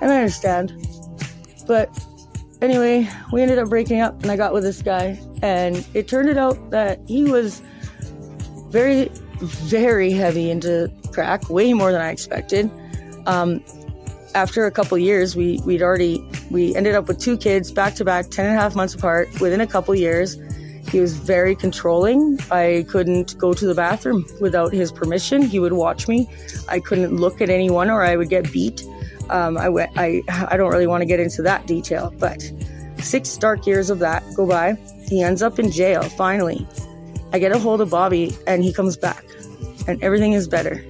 and 0.00 0.10
I 0.10 0.16
understand. 0.16 0.72
But 1.66 1.88
anyway, 2.60 3.08
we 3.32 3.42
ended 3.42 3.58
up 3.58 3.68
breaking 3.68 4.00
up, 4.00 4.22
and 4.22 4.30
I 4.30 4.36
got 4.36 4.52
with 4.52 4.62
this 4.62 4.82
guy, 4.82 5.20
and 5.42 5.86
it 5.94 6.08
turned 6.08 6.36
out 6.36 6.70
that 6.70 7.00
he 7.06 7.24
was 7.24 7.62
very, 8.68 9.10
very 9.40 10.12
heavy 10.12 10.50
into 10.50 10.90
crack, 11.12 11.48
way 11.50 11.72
more 11.72 11.92
than 11.92 12.00
I 12.00 12.10
expected. 12.10 12.70
Um, 13.26 13.64
after 14.34 14.66
a 14.66 14.70
couple 14.70 14.96
years, 14.98 15.34
we 15.34 15.60
we'd 15.64 15.82
already 15.82 16.24
we 16.50 16.74
ended 16.74 16.94
up 16.94 17.08
with 17.08 17.18
two 17.18 17.36
kids 17.36 17.72
back 17.72 17.94
to 17.96 18.04
back, 18.04 18.30
10 18.30 18.46
and 18.46 18.56
a 18.56 18.60
half 18.60 18.74
months 18.74 18.94
apart. 18.94 19.28
Within 19.40 19.60
a 19.60 19.66
couple 19.66 19.94
years, 19.94 20.36
he 20.88 21.00
was 21.00 21.16
very 21.16 21.54
controlling. 21.54 22.38
I 22.50 22.84
couldn't 22.88 23.36
go 23.38 23.54
to 23.54 23.66
the 23.66 23.74
bathroom 23.74 24.24
without 24.40 24.72
his 24.72 24.90
permission. 24.90 25.42
He 25.42 25.58
would 25.58 25.72
watch 25.72 26.08
me. 26.08 26.28
I 26.68 26.80
couldn't 26.80 27.16
look 27.16 27.40
at 27.40 27.50
anyone, 27.50 27.90
or 27.90 28.02
I 28.02 28.16
would 28.16 28.28
get 28.28 28.50
beat. 28.52 28.84
Um, 29.28 29.56
I 29.56 29.68
went. 29.68 29.92
I 29.96 30.22
I 30.28 30.56
don't 30.56 30.70
really 30.70 30.86
want 30.86 31.02
to 31.02 31.06
get 31.06 31.20
into 31.20 31.42
that 31.42 31.66
detail, 31.66 32.12
but 32.18 32.42
six 32.98 33.36
dark 33.36 33.66
years 33.66 33.90
of 33.90 33.98
that 34.00 34.22
go 34.34 34.46
by. 34.46 34.74
He 35.08 35.22
ends 35.22 35.42
up 35.42 35.58
in 35.58 35.70
jail. 35.70 36.02
Finally, 36.02 36.66
I 37.32 37.38
get 37.38 37.52
a 37.52 37.58
hold 37.58 37.80
of 37.80 37.90
Bobby, 37.90 38.36
and 38.46 38.64
he 38.64 38.72
comes 38.72 38.96
back, 38.96 39.24
and 39.86 40.02
everything 40.02 40.32
is 40.32 40.48
better. 40.48 40.84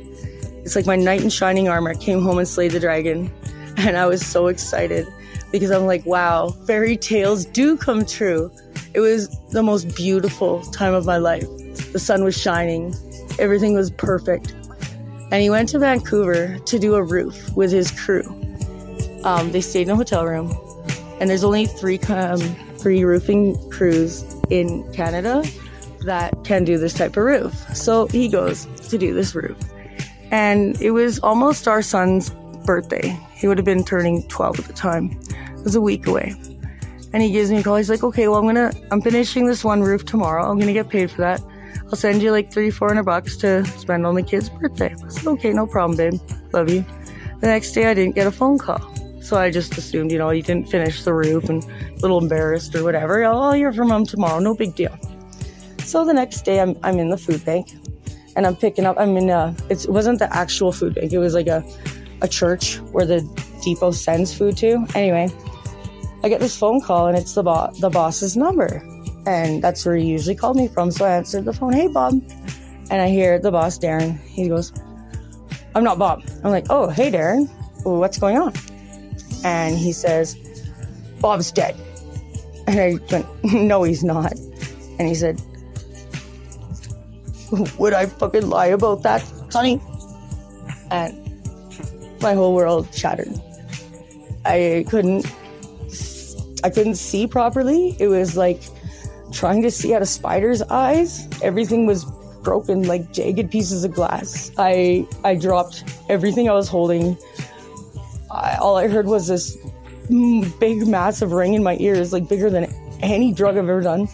It's 0.65 0.77
like 0.77 0.87
my 0.87 0.97
knight 0.97 1.23
in 1.23 1.31
shining 1.31 1.69
armor 1.69 1.95
came 1.95 2.23
home 2.23 2.39
and 2.39 2.47
slayed 2.47 2.73
the 2.73 2.81
dragon. 2.81 3.31
And 3.77 3.97
I 3.97 4.07
was 4.07 4.25
so 4.25 4.49
excited 4.49 5.07
because 5.53 5.71
I'm 5.71 5.87
like, 5.87 6.05
wow, 6.05 6.51
fairy 6.67 6.97
tales 6.97 7.47
do 7.47 7.77
come 7.77 8.05
true. 8.05 8.53
It 8.93 9.01
was 9.01 9.29
the 9.51 9.63
most 9.63 9.95
beautiful 9.95 10.63
time 10.73 10.95
of 10.95 11.07
my 11.07 11.17
life. 11.17 11.47
The 11.93 11.99
sun 11.99 12.25
was 12.25 12.37
shining, 12.37 12.95
everything 13.39 13.75
was 13.75 13.91
perfect. 13.91 14.53
And 15.33 15.41
he 15.41 15.51
went 15.51 15.69
to 15.71 15.79
Vancouver 15.79 16.59
to 16.59 16.79
do 16.79 16.97
a 16.97 17.03
roof 17.03 17.55
with 17.57 17.71
his 17.71 17.91
crew. 17.93 18.23
Um, 19.23 19.53
they 19.53 19.61
stayed 19.61 19.83
in 19.83 19.91
a 19.91 19.97
hotel 19.97 20.27
room, 20.27 20.53
and 21.21 21.31
there's 21.31 21.45
only 21.45 21.67
three 21.67 21.99
um, 22.09 22.41
three 22.79 23.05
roofing 23.05 23.57
crews 23.71 24.25
in 24.49 24.91
Canada 24.93 25.45
that 26.05 26.35
can 26.45 26.65
do 26.65 26.79
this 26.79 26.95
type 26.95 27.17
of 27.17 27.25
roof. 27.25 27.55
So 27.77 28.07
he 28.07 28.29
goes 28.29 28.67
to 28.89 28.99
do 28.99 29.15
this 29.15 29.35
roof. 29.35 29.57
And 30.31 30.81
it 30.81 30.93
was 30.93 31.19
almost 31.21 31.69
our 31.69 31.83
son's 31.83 32.31
birthday. 32.65 33.17
He 33.35 33.47
would 33.47 33.59
have 33.59 33.65
been 33.65 33.85
turning 33.85 34.27
12 34.29 34.61
at 34.61 34.65
the 34.67 34.73
time. 34.73 35.21
It 35.31 35.65
was 35.65 35.75
a 35.75 35.81
week 35.81 36.07
away. 36.07 36.35
And 37.13 37.23
he 37.23 37.31
gives 37.31 37.51
me 37.51 37.59
a 37.59 37.63
call. 37.63 37.77
He's 37.77 37.91
like, 37.91 38.05
okay, 38.05 38.29
well, 38.29 38.39
I'm 38.39 38.47
gonna, 38.47 38.73
I'm 38.91 39.03
finishing 39.03 39.47
this 39.47 39.65
one 39.65 39.83
roof 39.83 40.05
tomorrow. 40.05 40.49
I'm 40.49 40.59
gonna 40.59 40.73
get 40.73 40.89
paid 40.89 41.11
for 41.11 41.23
that. 41.23 41.43
I'll 41.87 41.97
send 41.97 42.23
you 42.23 42.31
like 42.31 42.53
three, 42.53 42.71
four 42.71 42.89
hundred 42.89 43.05
bucks 43.05 43.37
to 43.39 43.65
spend 43.65 44.07
on 44.07 44.15
the 44.15 44.23
kid's 44.23 44.49
birthday. 44.49 44.95
I 45.05 45.09
said, 45.09 45.27
okay, 45.27 45.53
no 45.53 45.67
problem, 45.67 45.97
babe. 45.97 46.21
Love 46.53 46.71
you. 46.71 46.85
The 47.41 47.47
next 47.47 47.73
day, 47.73 47.87
I 47.87 47.95
didn't 47.95 48.15
get 48.15 48.27
a 48.27 48.31
phone 48.31 48.59
call. 48.59 48.81
So 49.21 49.37
I 49.37 49.51
just 49.51 49.77
assumed, 49.77 50.13
you 50.13 50.19
know, 50.19 50.31
he 50.31 50.43
didn't 50.43 50.69
finish 50.69 51.03
the 51.03 51.13
roof 51.13 51.49
and 51.49 51.65
a 51.65 51.95
little 52.01 52.19
embarrassed 52.19 52.75
or 52.75 52.85
whatever. 52.85 53.25
Oh, 53.25 53.39
I'll 53.39 53.53
hear 53.53 53.73
from 53.73 53.91
him 53.91 54.07
tomorrow. 54.07 54.39
No 54.39 54.55
big 54.55 54.75
deal. 54.75 54.97
So 55.85 56.05
the 56.05 56.15
next 56.15 56.43
day, 56.43 56.61
I'm, 56.61 56.77
I'm 56.83 56.99
in 56.99 57.11
the 57.11 57.19
food 57.19 57.45
bank 57.45 57.73
and 58.37 58.47
I'm 58.47 58.57
picking 58.57 58.87
up. 58.87 58.97
I'm 58.99 59.17
in 59.17 59.31
uh, 59.31 59.55
a. 59.69 59.73
it 59.73 59.87
wasn't 59.89 60.19
the 60.21 60.35
actual 60.35 60.73
food 60.73 60.95
bank. 60.95 61.13
It 61.13 61.19
was 61.19 61.35
like 61.35 61.49
a, 61.49 61.65
a 62.23 62.29
church 62.29 62.77
where 62.93 63.05
the 63.05 63.21
depot 63.63 63.91
sends 63.91 64.33
food 64.33 64.57
to. 64.59 64.87
Anyway, 64.95 65.29
I 66.23 66.29
get 66.29 66.41
this 66.41 66.57
phone 66.57 66.81
call 66.81 67.07
and 67.07 67.17
it's 67.17 67.35
the 67.35 67.43
bo- 67.43 67.71
the 67.81 67.91
boss's 67.91 68.37
number, 68.37 68.83
and 69.27 69.63
that's 69.63 69.85
where 69.85 69.97
he 69.97 70.07
usually 70.07 70.35
called 70.35 70.57
me 70.57 70.69
from. 70.69 70.91
So 70.91 71.05
I 71.07 71.17
answered 71.17 71.45
the 71.45 71.53
phone. 71.53 71.73
Hey, 71.73 71.89
Bob, 71.89 72.21
and 72.91 73.01
I 73.01 73.09
hear 73.09 73.39
the 73.39 73.51
boss, 73.51 73.79
Darren. 73.79 74.19
He 74.21 74.49
goes, 74.49 74.73
"I'm 75.75 75.85
not 75.85 75.99
Bob." 75.99 76.23
I'm 76.45 76.51
like, 76.51 76.67
"Oh, 76.71 76.89
hey, 76.89 77.11
Darren, 77.11 77.49
what's 77.85 78.19
going 78.19 78.37
on?" 78.39 78.53
And 79.45 79.79
he 79.79 79.93
says, 79.93 80.37
"Bob's 81.21 81.51
dead." 81.53 81.77
And 82.67 82.79
I 82.79 82.99
went, 83.11 83.45
"No, 83.55 83.83
he's 83.83 84.05
not." 84.05 84.33
And 84.99 85.09
he 85.09 85.15
said, 85.15 85.41
would 87.79 87.93
I 87.93 88.07
fucking 88.07 88.49
lie 88.49 88.67
about 88.67 89.03
that, 89.03 89.21
Sunny? 89.51 89.81
And 90.91 91.17
my 92.21 92.35
whole 92.35 92.55
world 92.55 92.93
shattered. 92.95 93.33
I 94.45 94.85
couldn't 94.89 95.27
I 96.65 96.71
couldn't 96.71 96.97
see 96.97 97.27
properly. 97.27 97.97
It 97.99 98.09
was 98.09 98.37
like 98.37 98.63
trying 99.33 99.63
to 99.63 99.71
see 99.71 99.95
out 99.95 100.03
of 100.03 100.09
spider's 100.09 100.63
eyes. 100.63 101.29
Everything 101.43 101.87
was 101.87 102.05
broken 102.43 102.85
like 102.85 103.13
jagged 103.13 103.51
pieces 103.51 103.85
of 103.85 103.93
glass. 103.93 104.51
I 104.59 105.07
I 105.25 105.35
dropped 105.35 105.85
everything 106.09 106.49
I 106.49 106.53
was 106.53 106.69
holding. 106.69 107.17
I, 108.31 108.57
all 108.61 108.77
I 108.77 108.89
heard 108.89 109.07
was 109.07 109.27
this 109.29 109.57
big 110.59 110.87
massive 110.87 111.33
ring 111.33 111.55
in 111.55 111.63
my 111.63 111.77
ears, 111.81 112.13
like 112.13 112.29
bigger 112.29 112.51
than 112.51 112.73
any 113.03 113.33
drug 113.33 113.57
I've 113.57 113.69
ever 113.69 113.81
done. 113.81 114.09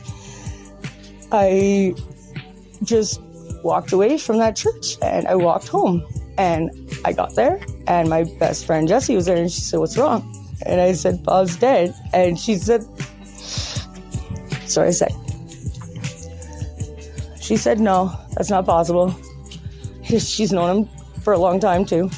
I 1.32 1.94
just 2.82 3.20
walked 3.62 3.92
away 3.92 4.18
from 4.18 4.38
that 4.38 4.56
church 4.56 4.96
and 5.02 5.26
I 5.26 5.34
walked 5.34 5.68
home. 5.68 6.06
And 6.38 6.70
I 7.04 7.12
got 7.12 7.34
there 7.34 7.60
and 7.86 8.10
my 8.10 8.24
best 8.38 8.66
friend 8.66 8.86
Jessie 8.86 9.16
was 9.16 9.24
there 9.24 9.36
and 9.36 9.50
she 9.50 9.60
said, 9.60 9.80
What's 9.80 9.96
wrong? 9.96 10.35
And 10.66 10.80
I 10.80 10.92
said, 10.92 11.22
Bob's 11.22 11.56
dead. 11.56 11.94
And 12.12 12.38
she 12.38 12.56
said, 12.56 12.84
Sorry, 14.68 14.88
I 14.88 14.90
said, 14.90 15.12
She 17.40 17.56
said, 17.56 17.80
No, 17.80 18.12
that's 18.32 18.50
not 18.50 18.66
possible. 18.66 19.14
She's 20.02 20.52
known 20.52 20.84
him 20.84 20.88
for 21.22 21.32
a 21.32 21.38
long 21.38 21.60
time 21.60 21.84
too. 21.84 22.10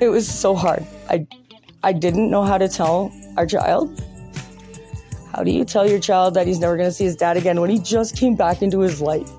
It 0.00 0.08
was 0.08 0.28
so 0.28 0.54
hard. 0.54 0.84
I, 1.08 1.26
I 1.82 1.92
didn't 1.92 2.30
know 2.30 2.42
how 2.42 2.58
to 2.58 2.68
tell 2.68 3.12
our 3.36 3.46
child 3.46 4.02
how 5.36 5.42
do 5.42 5.50
you 5.50 5.66
tell 5.66 5.86
your 5.86 5.98
child 5.98 6.32
that 6.32 6.46
he's 6.46 6.58
never 6.58 6.78
going 6.78 6.88
to 6.88 6.92
see 6.92 7.04
his 7.04 7.14
dad 7.14 7.36
again 7.36 7.60
when 7.60 7.68
he 7.68 7.78
just 7.78 8.16
came 8.16 8.36
back 8.36 8.62
into 8.62 8.80
his 8.80 9.02
life? 9.02 9.30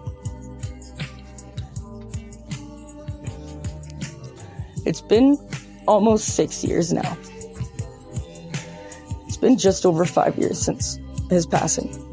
It's 4.86 5.02
been 5.02 5.40
almost 5.88 6.36
six 6.36 6.63
years 6.63 6.93
now. 6.93 7.17
It's 9.28 9.38
been 9.38 9.58
just 9.58 9.86
over 9.86 10.06
five 10.06 10.38
years 10.38 10.60
since 10.60 11.00
his 11.30 11.45
passing. 11.45 12.04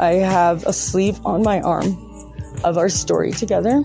I 0.00 0.14
have 0.14 0.64
a 0.66 0.72
sleeve 0.72 1.24
on 1.24 1.42
my 1.42 1.60
arm 1.60 1.96
of 2.64 2.78
our 2.78 2.88
story 2.88 3.32
together. 3.32 3.82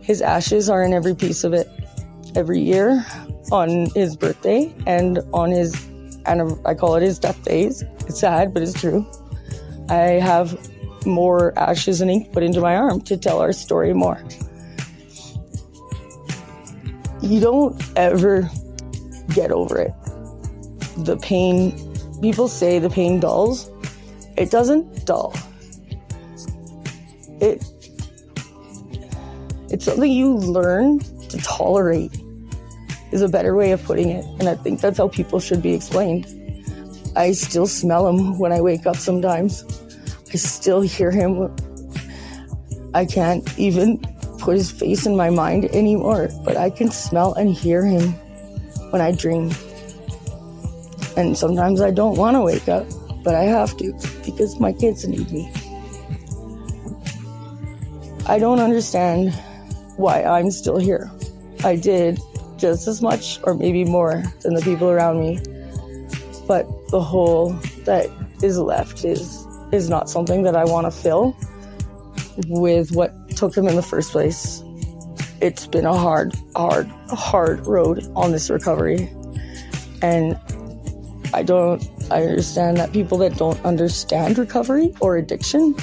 His 0.00 0.22
ashes 0.22 0.68
are 0.68 0.82
in 0.82 0.92
every 0.92 1.14
piece 1.14 1.44
of 1.44 1.52
it 1.52 1.68
every 2.34 2.60
year 2.60 3.04
on 3.52 3.86
his 3.94 4.16
birthday 4.16 4.74
and 4.86 5.18
on 5.32 5.50
his 5.50 5.74
and 6.26 6.58
I 6.66 6.74
call 6.74 6.96
it 6.96 7.02
his 7.02 7.18
death 7.18 7.42
days. 7.44 7.82
It's 8.06 8.20
sad, 8.20 8.52
but 8.52 8.62
it's 8.62 8.78
true. 8.78 9.06
I 9.88 10.20
have 10.20 10.56
more 11.06 11.58
ashes 11.58 12.00
and 12.00 12.10
ink 12.10 12.32
put 12.32 12.42
into 12.42 12.60
my 12.60 12.76
arm 12.76 13.00
to 13.02 13.16
tell 13.16 13.40
our 13.40 13.52
story 13.52 13.94
more. 13.94 14.22
You 17.22 17.40
don't 17.40 17.80
ever 17.96 18.50
get 19.34 19.50
over 19.50 19.78
it. 19.78 19.92
The 21.04 21.18
pain, 21.22 21.72
people 22.20 22.48
say 22.48 22.78
the 22.78 22.90
pain 22.90 23.20
dulls. 23.20 23.70
it 24.36 24.50
doesn't 24.50 25.06
dull. 25.06 25.34
It 27.40 27.64
it's 29.70 29.84
something 29.84 30.10
you 30.10 30.34
learn 30.34 30.98
to 30.98 31.38
tolerate 31.38 32.12
is 33.12 33.22
a 33.22 33.28
better 33.28 33.54
way 33.54 33.70
of 33.70 33.82
putting 33.84 34.10
it. 34.10 34.24
And 34.40 34.48
I 34.48 34.56
think 34.56 34.80
that's 34.80 34.98
how 34.98 35.08
people 35.08 35.38
should 35.38 35.62
be 35.62 35.74
explained. 35.74 36.26
I 37.16 37.32
still 37.32 37.66
smell 37.66 38.08
him 38.08 38.38
when 38.38 38.52
I 38.52 38.60
wake 38.60 38.86
up 38.86 38.96
sometimes. 38.96 39.64
I 40.32 40.36
still 40.36 40.80
hear 40.80 41.10
him. 41.10 41.54
I 42.94 43.04
can't 43.04 43.46
even 43.58 44.00
put 44.40 44.56
his 44.56 44.70
face 44.70 45.06
in 45.06 45.16
my 45.16 45.30
mind 45.30 45.66
anymore, 45.66 46.28
but 46.44 46.56
I 46.56 46.70
can 46.70 46.90
smell 46.90 47.34
and 47.34 47.54
hear 47.54 47.84
him 47.84 48.12
when 48.90 49.00
I 49.02 49.12
dream. 49.12 49.52
And 51.16 51.36
sometimes 51.36 51.80
I 51.80 51.90
don't 51.90 52.16
want 52.16 52.36
to 52.36 52.42
wake 52.42 52.68
up, 52.68 52.86
but 53.22 53.34
I 53.34 53.44
have 53.44 53.76
to 53.78 53.92
because 54.24 54.58
my 54.58 54.72
kids 54.72 55.06
need 55.06 55.30
me. 55.30 55.52
I 58.26 58.38
don't 58.38 58.60
understand 58.60 59.34
why 59.96 60.22
I'm 60.22 60.50
still 60.50 60.78
here. 60.78 61.10
I 61.64 61.76
did 61.76 62.18
just 62.56 62.86
as 62.86 63.02
much 63.02 63.40
or 63.42 63.54
maybe 63.54 63.84
more 63.84 64.22
than 64.42 64.54
the 64.54 64.62
people 64.62 64.88
around 64.88 65.20
me. 65.20 65.40
But 66.46 66.66
the 66.90 67.00
hole 67.00 67.52
that 67.84 68.08
is 68.42 68.58
left 68.58 69.04
is 69.04 69.46
is 69.72 69.88
not 69.88 70.10
something 70.10 70.42
that 70.42 70.56
I 70.56 70.64
want 70.64 70.86
to 70.86 70.90
fill 70.90 71.36
with 72.48 72.92
what 72.92 73.14
took 73.36 73.56
him 73.56 73.66
in 73.66 73.76
the 73.76 73.82
first 73.82 74.12
place. 74.12 74.62
It's 75.40 75.66
been 75.66 75.86
a 75.86 75.96
hard, 75.96 76.34
hard, 76.54 76.88
hard 77.08 77.66
road 77.66 78.06
on 78.14 78.32
this 78.32 78.50
recovery. 78.50 79.10
And 80.02 80.38
I 81.32 81.42
don't 81.42 81.86
I 82.10 82.22
understand 82.24 82.76
that 82.78 82.92
people 82.92 83.18
that 83.18 83.36
don't 83.36 83.62
understand 83.64 84.38
recovery 84.38 84.92
or 85.00 85.16
addiction 85.16 85.74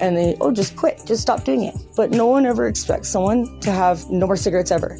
and 0.00 0.16
they 0.16 0.36
oh 0.40 0.52
just 0.52 0.76
quit 0.76 1.02
just 1.04 1.22
stop 1.22 1.44
doing 1.44 1.64
it. 1.64 1.74
But 1.96 2.10
no 2.10 2.26
one 2.26 2.46
ever 2.46 2.66
expects 2.66 3.08
someone 3.08 3.60
to 3.60 3.72
have 3.72 4.08
no 4.10 4.26
more 4.26 4.36
cigarettes 4.36 4.70
ever. 4.70 4.96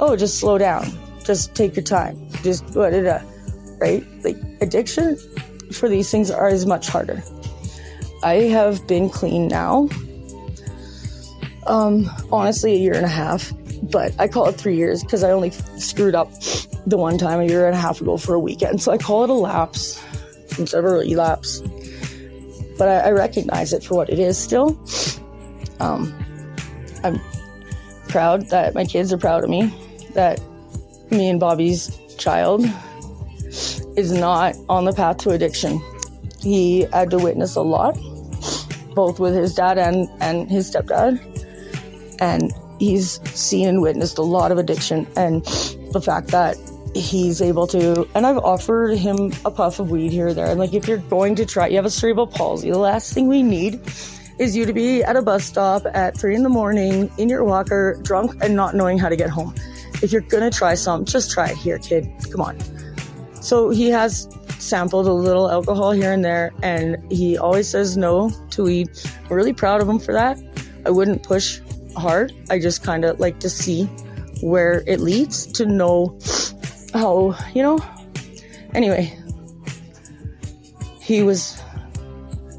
Oh 0.00 0.16
just 0.16 0.38
slow 0.38 0.58
down. 0.58 0.86
Just 1.24 1.54
take 1.54 1.74
your 1.74 1.82
time. 1.82 2.28
Just 2.42 2.66
da, 2.72 2.90
da. 2.90 3.20
right? 3.78 4.04
Like 4.24 4.36
addiction 4.60 5.16
for 5.72 5.88
these 5.88 6.10
things 6.10 6.30
are 6.30 6.48
as 6.48 6.64
much 6.64 6.88
harder. 6.88 7.22
I 8.22 8.34
have 8.34 8.86
been 8.86 9.10
clean 9.10 9.48
now 9.48 9.88
um 11.68 12.10
honestly 12.32 12.74
a 12.74 12.78
year 12.78 12.94
and 12.94 13.04
a 13.04 13.08
half 13.08 13.52
but 13.90 14.12
i 14.18 14.26
call 14.26 14.46
it 14.46 14.52
three 14.52 14.76
years 14.76 15.02
because 15.02 15.22
i 15.22 15.30
only 15.30 15.50
screwed 15.50 16.14
up 16.14 16.30
the 16.86 16.96
one 16.96 17.18
time 17.18 17.40
a 17.40 17.44
year 17.44 17.66
and 17.66 17.76
a 17.76 17.78
half 17.78 18.00
ago 18.00 18.16
for 18.16 18.34
a 18.34 18.40
weekend 18.40 18.80
so 18.82 18.90
i 18.90 18.98
call 18.98 19.24
it 19.24 19.30
a 19.30 19.34
lapse 19.34 20.02
instead 20.58 20.84
of 20.84 20.90
a 20.90 20.94
relapse 20.94 21.62
but 22.78 22.88
I, 22.88 23.08
I 23.08 23.10
recognize 23.10 23.72
it 23.72 23.82
for 23.82 23.94
what 23.96 24.08
it 24.08 24.18
is 24.18 24.38
still. 24.38 24.80
Um, 25.80 26.14
I'm 27.04 27.20
proud 28.08 28.48
that 28.48 28.74
my 28.74 28.84
kids 28.84 29.12
are 29.12 29.18
proud 29.18 29.44
of 29.44 29.50
me, 29.50 29.74
that 30.14 30.40
me 31.10 31.28
and 31.28 31.38
Bobby's 31.38 31.96
child 32.16 32.64
is 33.96 34.12
not 34.12 34.54
on 34.68 34.84
the 34.84 34.92
path 34.92 35.18
to 35.18 35.30
addiction. 35.30 35.82
He 36.40 36.82
had 36.92 37.10
to 37.10 37.18
witness 37.18 37.56
a 37.56 37.62
lot, 37.62 37.98
both 38.94 39.18
with 39.18 39.34
his 39.34 39.54
dad 39.54 39.76
and, 39.76 40.08
and 40.20 40.48
his 40.48 40.70
stepdad. 40.70 41.20
He's 42.78 43.20
seen 43.38 43.68
and 43.68 43.82
witnessed 43.82 44.18
a 44.18 44.22
lot 44.22 44.52
of 44.52 44.58
addiction. 44.58 45.06
And 45.16 45.44
the 45.92 46.00
fact 46.02 46.28
that 46.28 46.56
he's 46.94 47.42
able 47.42 47.66
to 47.66 48.08
and 48.14 48.26
i've 48.26 48.38
offered 48.38 48.96
him 48.96 49.30
a 49.44 49.50
puff 49.50 49.78
of 49.78 49.90
weed 49.90 50.10
here 50.10 50.28
or 50.28 50.34
there. 50.34 50.46
And 50.46 50.58
like 50.58 50.72
if 50.72 50.88
you're 50.88 50.96
going 50.96 51.34
to 51.36 51.44
try 51.44 51.66
you 51.68 51.76
have 51.76 51.84
a 51.84 51.90
cerebral 51.90 52.26
palsy 52.26 52.70
the 52.70 52.78
last 52.78 53.12
thing 53.12 53.28
we 53.28 53.42
need 53.42 53.80
is 54.38 54.56
you 54.56 54.64
to 54.64 54.72
be 54.72 55.02
at 55.02 55.16
a 55.16 55.22
bus 55.22 55.44
stop 55.44 55.82
at 55.94 56.16
three 56.16 56.34
in 56.34 56.42
the 56.42 56.48
morning 56.48 57.10
in 57.18 57.28
your 57.28 57.44
walker 57.44 57.98
drunk 58.02 58.36
and 58.40 58.54
not 58.54 58.74
knowing 58.74 58.96
how 58.98 59.08
to 59.08 59.16
get 59.16 59.28
home. 59.30 59.54
If 60.00 60.12
you're 60.12 60.22
gonna 60.22 60.50
try 60.50 60.74
some 60.74 61.04
just 61.04 61.30
try 61.30 61.50
it 61.50 61.56
here 61.56 61.78
kid. 61.78 62.08
Come 62.30 62.40
on. 62.40 62.58
So 63.42 63.70
he 63.70 63.90
has 63.90 64.28
sampled 64.58 65.06
a 65.06 65.12
little 65.12 65.50
alcohol 65.50 65.92
here 65.92 66.12
and 66.12 66.24
there 66.24 66.52
and 66.62 66.96
he 67.10 67.36
always 67.36 67.68
says 67.68 67.96
no 67.96 68.30
to 68.50 68.64
weed. 68.64 68.88
I'm 69.28 69.36
really 69.36 69.52
proud 69.52 69.80
of 69.80 69.88
him 69.88 69.98
for 69.98 70.12
that. 70.12 70.38
I 70.86 70.90
wouldn't 70.90 71.22
push 71.22 71.60
hard 71.98 72.32
i 72.50 72.58
just 72.58 72.82
kind 72.82 73.04
of 73.04 73.18
like 73.20 73.38
to 73.40 73.50
see 73.50 73.88
where 74.40 74.82
it 74.86 75.00
leads 75.00 75.46
to 75.46 75.66
know 75.66 76.16
how, 76.94 77.36
you 77.54 77.62
know? 77.62 77.78
Anyway, 78.74 79.16
he 81.00 81.22
was 81.22 81.62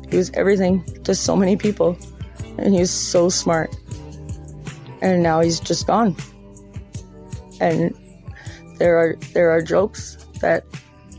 he 0.09 0.17
was 0.17 0.31
everything 0.31 0.83
to 1.03 1.13
so 1.13 1.35
many 1.35 1.55
people 1.55 1.97
and 2.57 2.73
he 2.73 2.79
was 2.79 2.91
so 2.91 3.29
smart. 3.29 3.75
And 5.01 5.23
now 5.23 5.39
he's 5.39 5.59
just 5.59 5.87
gone. 5.87 6.15
And 7.61 7.95
there 8.77 8.97
are 8.97 9.15
there 9.33 9.51
are 9.51 9.61
jokes 9.61 10.17
that 10.41 10.65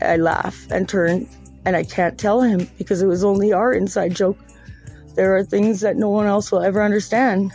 I 0.01 0.17
laugh 0.17 0.67
and 0.71 0.87
turn 0.87 1.27
and 1.65 1.75
I 1.75 1.83
can't 1.83 2.17
tell 2.17 2.41
him 2.41 2.67
because 2.77 3.01
it 3.01 3.07
was 3.07 3.23
only 3.23 3.53
our 3.53 3.71
inside 3.71 4.15
joke. 4.15 4.37
There 5.15 5.35
are 5.35 5.43
things 5.43 5.81
that 5.81 5.97
no 5.97 6.09
one 6.09 6.25
else 6.25 6.51
will 6.51 6.61
ever 6.61 6.81
understand. 6.81 7.51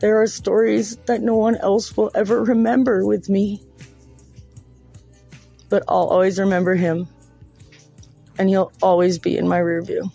There 0.00 0.20
are 0.22 0.26
stories 0.26 0.96
that 1.06 1.20
no 1.20 1.36
one 1.36 1.56
else 1.56 1.94
will 1.94 2.10
ever 2.14 2.42
remember 2.42 3.04
with 3.04 3.28
me. 3.28 3.62
But 5.68 5.84
I'll 5.88 6.08
always 6.08 6.38
remember 6.38 6.74
him, 6.74 7.06
and 8.38 8.48
he'll 8.48 8.72
always 8.82 9.18
be 9.18 9.36
in 9.36 9.46
my 9.46 9.58
rear 9.58 9.82
view. 9.82 10.10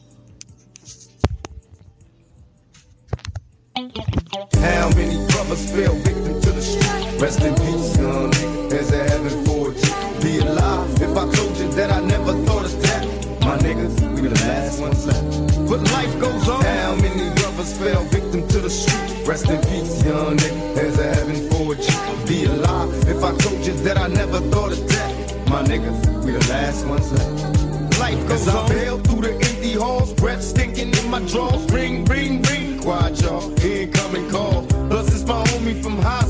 How 3.76 4.90
many 4.90 5.16
brothers 5.28 5.72
fell 5.72 5.94
victim 5.94 6.42
to 6.42 6.52
the 6.52 6.62
street? 6.62 7.22
Rest 7.22 7.42
in 7.42 7.54
peace, 7.54 7.98
young 7.98 8.32
nigga. 8.32 8.70
There's 8.70 8.92
a 8.92 9.04
heaven 9.04 9.46
for 9.46 9.72
you. 9.72 10.22
Be 10.22 10.40
alive. 10.40 11.02
If 11.02 11.16
I 11.16 11.32
told 11.32 11.58
you 11.58 11.68
that 11.74 11.92
I 11.92 12.02
never 12.02 12.34
thought 12.46 12.66
of 12.66 12.82
that, 12.82 13.06
my 13.42 13.58
niggas, 13.60 14.20
we 14.20 14.28
the 14.28 14.36
last 14.46 14.82
ones 14.82 15.06
left. 15.06 15.70
But 15.70 15.84
life 15.94 16.20
goes 16.20 16.50
on. 16.50 16.64
How 16.64 16.96
many 16.96 17.15
brothers 17.56 17.78
fell 17.78 18.04
victim 18.06 18.48
to 18.50 18.60
the 18.60 18.70
street? 18.70 19.28
Rest 19.28 19.50
in 19.50 19.62
peace, 19.62 20.04
young 20.04 20.38
nigga. 20.38 20.76
There's 20.76 21.00
a 21.00 21.16
heaven 21.16 21.50
for 21.50 21.76
you. 21.76 22.26
Be 22.28 22.46
alive. 22.46 22.90
If 23.08 23.24
I 23.24 23.36
told 23.38 23.66
you 23.66 23.74
that 23.84 23.98
I 23.98 24.08
never 24.08 24.40
thought 24.52 24.72
of 24.72 24.88
that, 24.90 25.48
my 25.50 25.64
niggas, 25.64 26.26
we 26.26 26.32
the 26.34 26.40
last 26.50 26.86
ones 26.86 27.12
left. 27.14 28.00
Life 28.00 28.28
goes 28.28 28.48
on. 28.48 28.66
I 28.66 28.70
bail 28.70 29.00
through 29.00 29.22
the 29.22 29.34
empty 29.34 29.74
halls, 29.74 30.14
breath 30.14 30.44
stinking 30.44 30.94
in 30.96 31.10
my 31.10 31.20
drawers. 31.22 31.64
Ring, 31.72 32.04
ring, 32.06 32.42
ring, 32.44 32.80
quiet 32.80 33.22
y'all. 33.22 33.48
Incoming 33.64 34.30
call. 34.30 34.66
Plus 34.90 35.08
it's 35.14 35.24
my 35.24 35.44
homie 35.46 35.82
from 35.82 35.98
high 35.98 36.25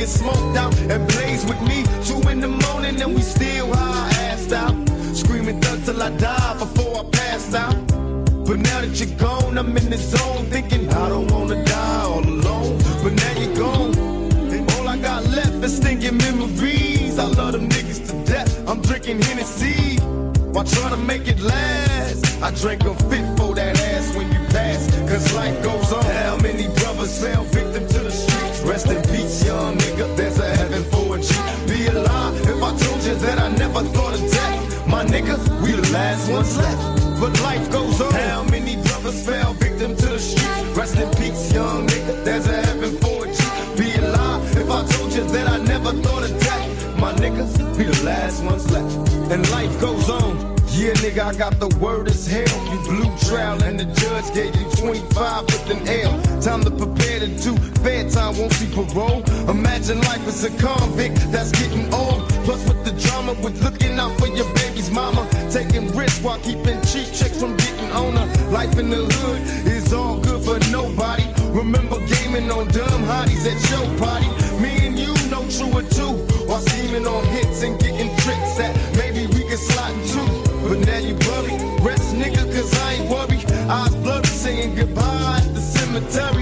get 0.00 0.08
smoked 0.08 0.56
out 0.56 0.74
and 0.92 1.06
blaze 1.08 1.44
with 1.44 1.60
me. 1.68 1.84
Two 2.08 2.26
in 2.30 2.40
the 2.40 2.48
morning 2.48 3.00
and 3.02 3.14
we 3.14 3.20
still 3.20 3.68
high, 3.74 4.10
assed 4.30 4.52
out. 4.52 4.74
Screaming 5.14 5.60
thug 5.60 5.84
till 5.84 6.02
I 6.02 6.10
die 6.16 6.54
before 6.58 7.00
I 7.00 7.04
pass 7.10 7.54
out. 7.54 7.76
But 8.46 8.58
now 8.60 8.80
that 8.80 8.94
you're 8.98 9.16
gone, 9.18 9.58
I'm 9.58 9.76
in 9.76 9.90
the 9.90 9.98
zone 9.98 10.46
thinking 10.46 10.88
I 10.88 11.08
don't 11.10 11.30
wanna 11.30 11.62
die 11.64 12.02
all 12.02 12.24
alone. 12.24 12.78
But 13.02 13.12
now 13.12 13.32
you're 13.40 13.56
gone, 13.56 13.92
and 14.54 14.72
all 14.72 14.88
I 14.88 14.96
got 14.96 15.22
left 15.26 15.62
is 15.66 15.76
stinking 15.76 16.16
memories. 16.16 17.18
I 17.18 17.26
love 17.26 17.52
them 17.52 17.68
niggas 17.68 18.00
to 18.08 18.14
death. 18.32 18.50
I'm 18.68 18.80
drinking 18.80 19.20
Hennessy 19.20 19.98
while 20.54 20.64
trying 20.64 20.94
to 20.98 21.02
make 21.12 21.28
it 21.28 21.40
last. 21.40 22.42
I 22.42 22.50
drink 22.52 22.84
a 22.84 22.94
fit 23.10 23.26
for 23.36 23.54
that 23.54 23.78
ass 23.92 24.16
when 24.16 24.32
you 24.32 24.40
pass, 24.48 24.80
cause 25.10 25.34
life 25.34 25.62
goes 25.62 25.92
on. 25.92 26.04
How 26.04 26.36
many 26.38 26.66
brothers 26.78 27.22
fell 27.22 27.44
victim 27.44 27.86
to? 27.88 27.99
Rest 28.70 28.86
in 28.86 29.02
peace, 29.10 29.44
young 29.44 29.76
nigga. 29.78 30.16
There's 30.16 30.38
a 30.38 30.48
heaven 30.54 30.84
for 30.84 31.16
a 31.16 31.20
G. 31.20 31.34
Be 31.66 31.88
alive 31.88 32.40
if 32.40 32.62
I 32.62 32.70
told 32.78 33.02
you 33.02 33.16
that 33.16 33.38
I 33.40 33.48
never 33.56 33.82
thought 33.82 34.14
of 34.14 34.20
death. 34.30 34.86
My 34.86 35.04
niggas, 35.04 35.42
we 35.60 35.72
the 35.72 35.92
last 35.92 36.30
ones 36.30 36.56
left. 36.56 37.20
But 37.20 37.32
life 37.42 37.68
goes 37.72 38.00
on. 38.00 38.12
How 38.12 38.44
many 38.44 38.76
brothers 38.76 39.26
fell 39.26 39.54
victim 39.54 39.96
to 39.96 40.06
the 40.06 40.20
streets? 40.20 40.78
Rest 40.78 40.96
in 40.98 41.10
peace, 41.16 41.52
young 41.52 41.88
nigga. 41.88 42.24
There's 42.24 42.46
a 42.46 42.62
heaven 42.62 42.96
for 42.98 43.26
a 43.26 43.32
G. 43.34 43.42
Be 43.76 43.92
alive 44.04 44.56
if 44.56 44.70
I 44.70 44.86
told 44.86 45.14
you 45.14 45.24
that 45.24 45.48
I 45.48 45.58
never 45.64 45.90
thought 46.04 46.22
of 46.22 46.38
death. 46.38 46.96
My 46.96 47.12
niggas, 47.14 47.76
we 47.76 47.84
the 47.86 48.04
last 48.04 48.44
ones 48.44 48.70
left. 48.70 48.94
And 49.32 49.50
life 49.50 49.80
goes 49.80 50.08
on. 50.08 50.49
Yeah, 50.72 50.94
nigga, 51.02 51.20
I 51.20 51.34
got 51.34 51.58
the 51.58 51.68
word 51.78 52.08
as 52.08 52.26
hell. 52.26 52.46
You 52.72 52.78
blew 52.86 53.10
trial 53.28 53.62
and 53.64 53.78
the 53.78 53.84
judge 53.84 54.32
gave 54.32 54.54
you 54.54 54.70
25 54.78 55.42
with 55.42 55.70
an 55.70 55.88
L. 55.88 56.40
Time 56.40 56.62
to 56.62 56.70
prepare 56.70 57.18
to 57.20 57.26
do 57.26 57.54
bad 57.82 58.10
time, 58.10 58.38
won't 58.38 58.52
see 58.52 58.72
parole. 58.72 59.22
Imagine 59.50 60.00
life 60.02 60.26
as 60.28 60.44
a 60.44 60.50
convict 60.58 61.16
that's 61.32 61.50
getting 61.52 61.92
old. 61.92 62.22
Plus 62.46 62.62
with 62.68 62.84
the 62.84 62.92
drama 63.02 63.34
with 63.42 63.60
looking 63.64 63.98
out 63.98 64.16
for 64.18 64.28
your 64.28 64.46
baby's 64.54 64.90
mama. 64.90 65.28
taking 65.50 65.90
risks 65.96 66.22
while 66.22 66.38
keeping 66.38 66.80
cheap 66.82 67.06
chicks 67.12 67.38
from 67.40 67.56
getting 67.56 67.90
on 67.90 68.14
her. 68.16 68.50
Life 68.50 68.78
in 68.78 68.90
the 68.90 69.04
hood 69.04 69.66
is 69.66 69.92
all 69.92 70.20
good 70.20 70.40
for 70.44 70.58
nobody. 70.70 71.26
Remember 71.50 71.98
gaming 72.06 72.48
on 72.50 72.68
dumb 72.68 73.02
hotties 73.10 73.44
at 73.44 73.58
your 73.70 73.86
party. 73.98 74.30
Me 74.62 74.86
and 74.86 74.96
you 74.98 75.12
know 75.30 75.42
true 75.50 75.72
or 75.74 75.82
two. 75.82 76.14
While 76.46 76.60
scheming 76.60 77.06
on 77.06 77.24
hits 77.26 77.62
and 77.62 77.78
getting 77.80 78.10
tricks 78.22 78.54
that 78.56 78.74
But 80.70 80.86
now 80.86 80.98
you 80.98 81.14
worry. 81.26 81.50
Rest 81.82 82.14
nigga, 82.14 82.46
cause 82.54 82.72
I 82.78 82.92
ain't 82.94 83.10
worried. 83.10 83.44
Eyes 83.68 83.92
blurry, 83.96 84.24
saying 84.26 84.76
goodbye 84.76 85.40
at 85.42 85.52
the 85.52 85.60
cemetery. 85.60 86.39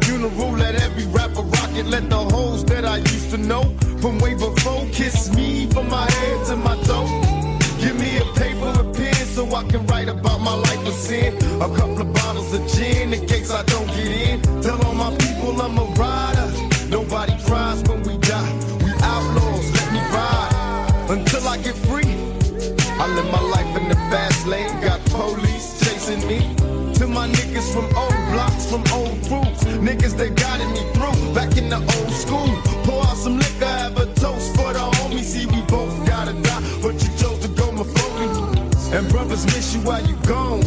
Funeral. 0.00 0.52
Let 0.52 0.74
every 0.76 1.06
rapper 1.06 1.42
rock 1.42 1.70
it. 1.74 1.86
Let 1.86 2.08
the 2.08 2.18
hoes 2.18 2.64
that 2.66 2.84
I 2.84 2.98
used 2.98 3.30
to 3.30 3.38
know 3.38 3.62
from 4.00 4.18
way 4.18 4.34
before 4.34 4.86
kiss 4.92 5.34
me 5.34 5.66
from 5.70 5.88
my 5.88 6.10
head 6.10 6.46
to 6.46 6.56
my 6.56 6.76
toe. 6.82 7.06
Give 7.80 7.98
me 7.98 8.18
a 8.18 8.24
paper 8.38 8.72
and 8.80 8.94
pen 8.94 9.14
so 9.14 9.42
I 9.54 9.64
can 9.64 9.86
write 9.86 10.08
about 10.08 10.40
my 10.40 10.54
life 10.54 10.86
of 10.86 10.94
sin. 10.94 11.36
A 11.60 11.68
couple 11.76 12.00
of 12.00 12.12
bottles 12.14 12.52
of 12.54 12.66
gin 12.68 13.12
in 13.12 13.26
case 13.26 13.50
I 13.50 13.62
don't 13.64 13.86
get 13.88 14.10
in. 14.28 14.40
Tell 14.62 14.80
all 14.86 14.94
my 14.94 15.10
people 15.16 15.60
I'm 15.60 15.78
a 15.78 15.84
rider. 16.00 16.41
Niggas 29.82 30.16
that 30.16 30.36
guided 30.36 30.70
me 30.70 30.82
through. 30.94 31.34
Back 31.34 31.56
in 31.56 31.68
the 31.68 31.78
old 31.78 32.12
school. 32.14 32.46
Pour 32.86 33.02
out 33.02 33.16
some 33.16 33.36
liquor, 33.36 33.66
have 33.66 33.96
a 33.98 34.06
toast 34.14 34.54
for 34.54 34.72
the 34.72 34.78
homies. 34.78 35.24
See, 35.24 35.46
we 35.46 35.60
both 35.62 36.06
gotta 36.06 36.34
die. 36.40 36.62
But 36.80 36.94
you 37.02 37.10
chose 37.18 37.40
to 37.40 37.48
go 37.48 37.72
my 37.72 37.82
me. 37.82 38.62
And 38.96 39.08
brothers 39.08 39.44
miss 39.46 39.74
you 39.74 39.80
while 39.80 40.04
you 40.06 40.14
gone. 40.22 40.62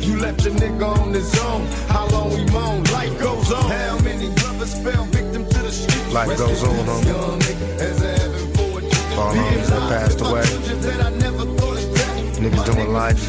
You 0.00 0.16
left 0.18 0.44
your 0.44 0.54
nigga 0.54 0.86
on 0.96 1.12
his 1.12 1.28
own. 1.40 1.66
How 1.88 2.08
long 2.08 2.30
we 2.32 2.44
moan? 2.52 2.84
Life 2.84 3.18
goes 3.20 3.52
on. 3.52 3.68
How 3.68 3.98
many 3.98 4.32
brothers 4.40 4.72
fell 4.82 5.04
victim 5.12 5.44
to 5.44 5.58
the 5.58 5.70
street? 5.70 6.14
Life 6.14 6.38
goes 6.38 6.62
on, 6.64 6.86
homie. 6.88 7.06
Young 7.06 7.40
nigga, 7.40 7.68
as 7.80 8.00
a 8.00 8.12
heaven 8.16 8.44
for 8.54 8.78
a 8.78 8.80
G. 8.80 9.14
All 9.20 9.34
homies 9.34 9.68
that 9.68 9.84
passed 9.92 10.20
away. 10.22 10.46
Niggas 12.40 12.64
doing 12.64 12.92
life. 12.94 13.20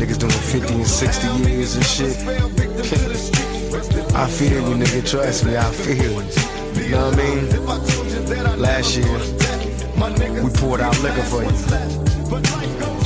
Niggas 0.00 0.18
doing 0.18 0.32
50 0.32 0.74
and 0.74 0.86
60 0.86 1.28
years 1.48 1.76
and 1.76 1.86
shit. 1.86 3.43
I 4.16 4.28
feel 4.28 4.60
you, 4.68 4.76
nigga. 4.76 5.08
Trust 5.10 5.44
me, 5.44 5.56
I 5.56 5.64
feel 5.72 5.96
you. 5.96 6.10
You 6.84 6.90
know 6.90 7.10
what 7.10 7.18
I 7.18 7.22
mean? 7.22 8.60
Last 8.60 8.96
year, 8.96 9.18
we 10.42 10.50
poured 10.50 10.80
out 10.80 10.96
liquor 11.02 11.22
for 11.22 11.42
you. 11.42 11.50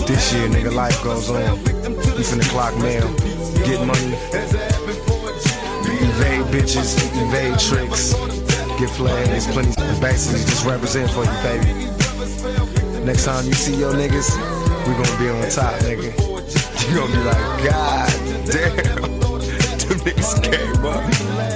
This 0.06 0.32
year, 0.34 0.48
nigga, 0.48 0.72
life 0.72 1.02
goes 1.02 1.30
on. 1.30 1.40
You 1.40 2.24
finna 2.24 2.48
clock 2.50 2.76
mail, 2.78 3.08
get 3.64 3.84
money, 3.86 4.14
evade 6.04 6.46
bitches, 6.52 6.98
evade 7.24 7.58
tricks, 7.58 8.12
get 8.78 8.90
flagged. 8.90 9.30
There's 9.30 9.46
plenty, 9.46 9.70
of 9.70 10.00
basically 10.00 10.44
just 10.44 10.66
represent 10.66 11.10
for 11.10 11.24
you, 11.24 11.30
baby. 11.42 11.72
Next 13.04 13.24
time 13.24 13.46
you 13.46 13.54
see 13.54 13.76
your 13.76 13.94
niggas, 13.94 14.36
we 14.86 14.92
gonna 14.92 15.18
be 15.18 15.28
on 15.30 15.48
top, 15.50 15.74
nigga. 15.80 16.12
You 16.88 16.94
gonna 16.96 17.12
be 17.12 17.22
like, 17.24 17.64
God 17.64 18.08
damn, 18.46 19.17
niggas 20.10 20.42
came 20.42 20.84
up. 20.84 21.04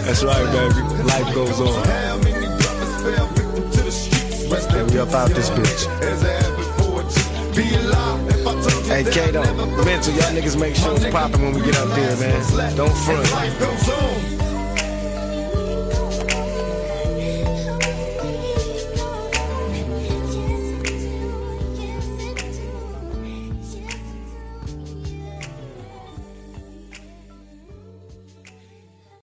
That's 0.04 0.24
right, 0.24 0.44
baby. 0.52 1.02
Life 1.04 1.34
goes 1.34 1.60
on. 1.60 1.88
And 4.74 4.90
we 4.90 4.98
up 4.98 5.12
out 5.12 5.30
this 5.30 5.50
bitch. 5.50 5.88
Hey, 8.86 9.04
Kato, 9.04 9.42
mental, 9.84 10.12
y'all 10.14 10.32
niggas 10.32 10.58
make 10.60 10.76
sure 10.76 10.94
it's 10.94 11.06
popping 11.06 11.42
when 11.42 11.54
we 11.54 11.62
get 11.62 11.76
up 11.78 11.88
there, 11.94 12.16
man. 12.16 12.76
Don't 12.76 12.94
front. 12.94 14.12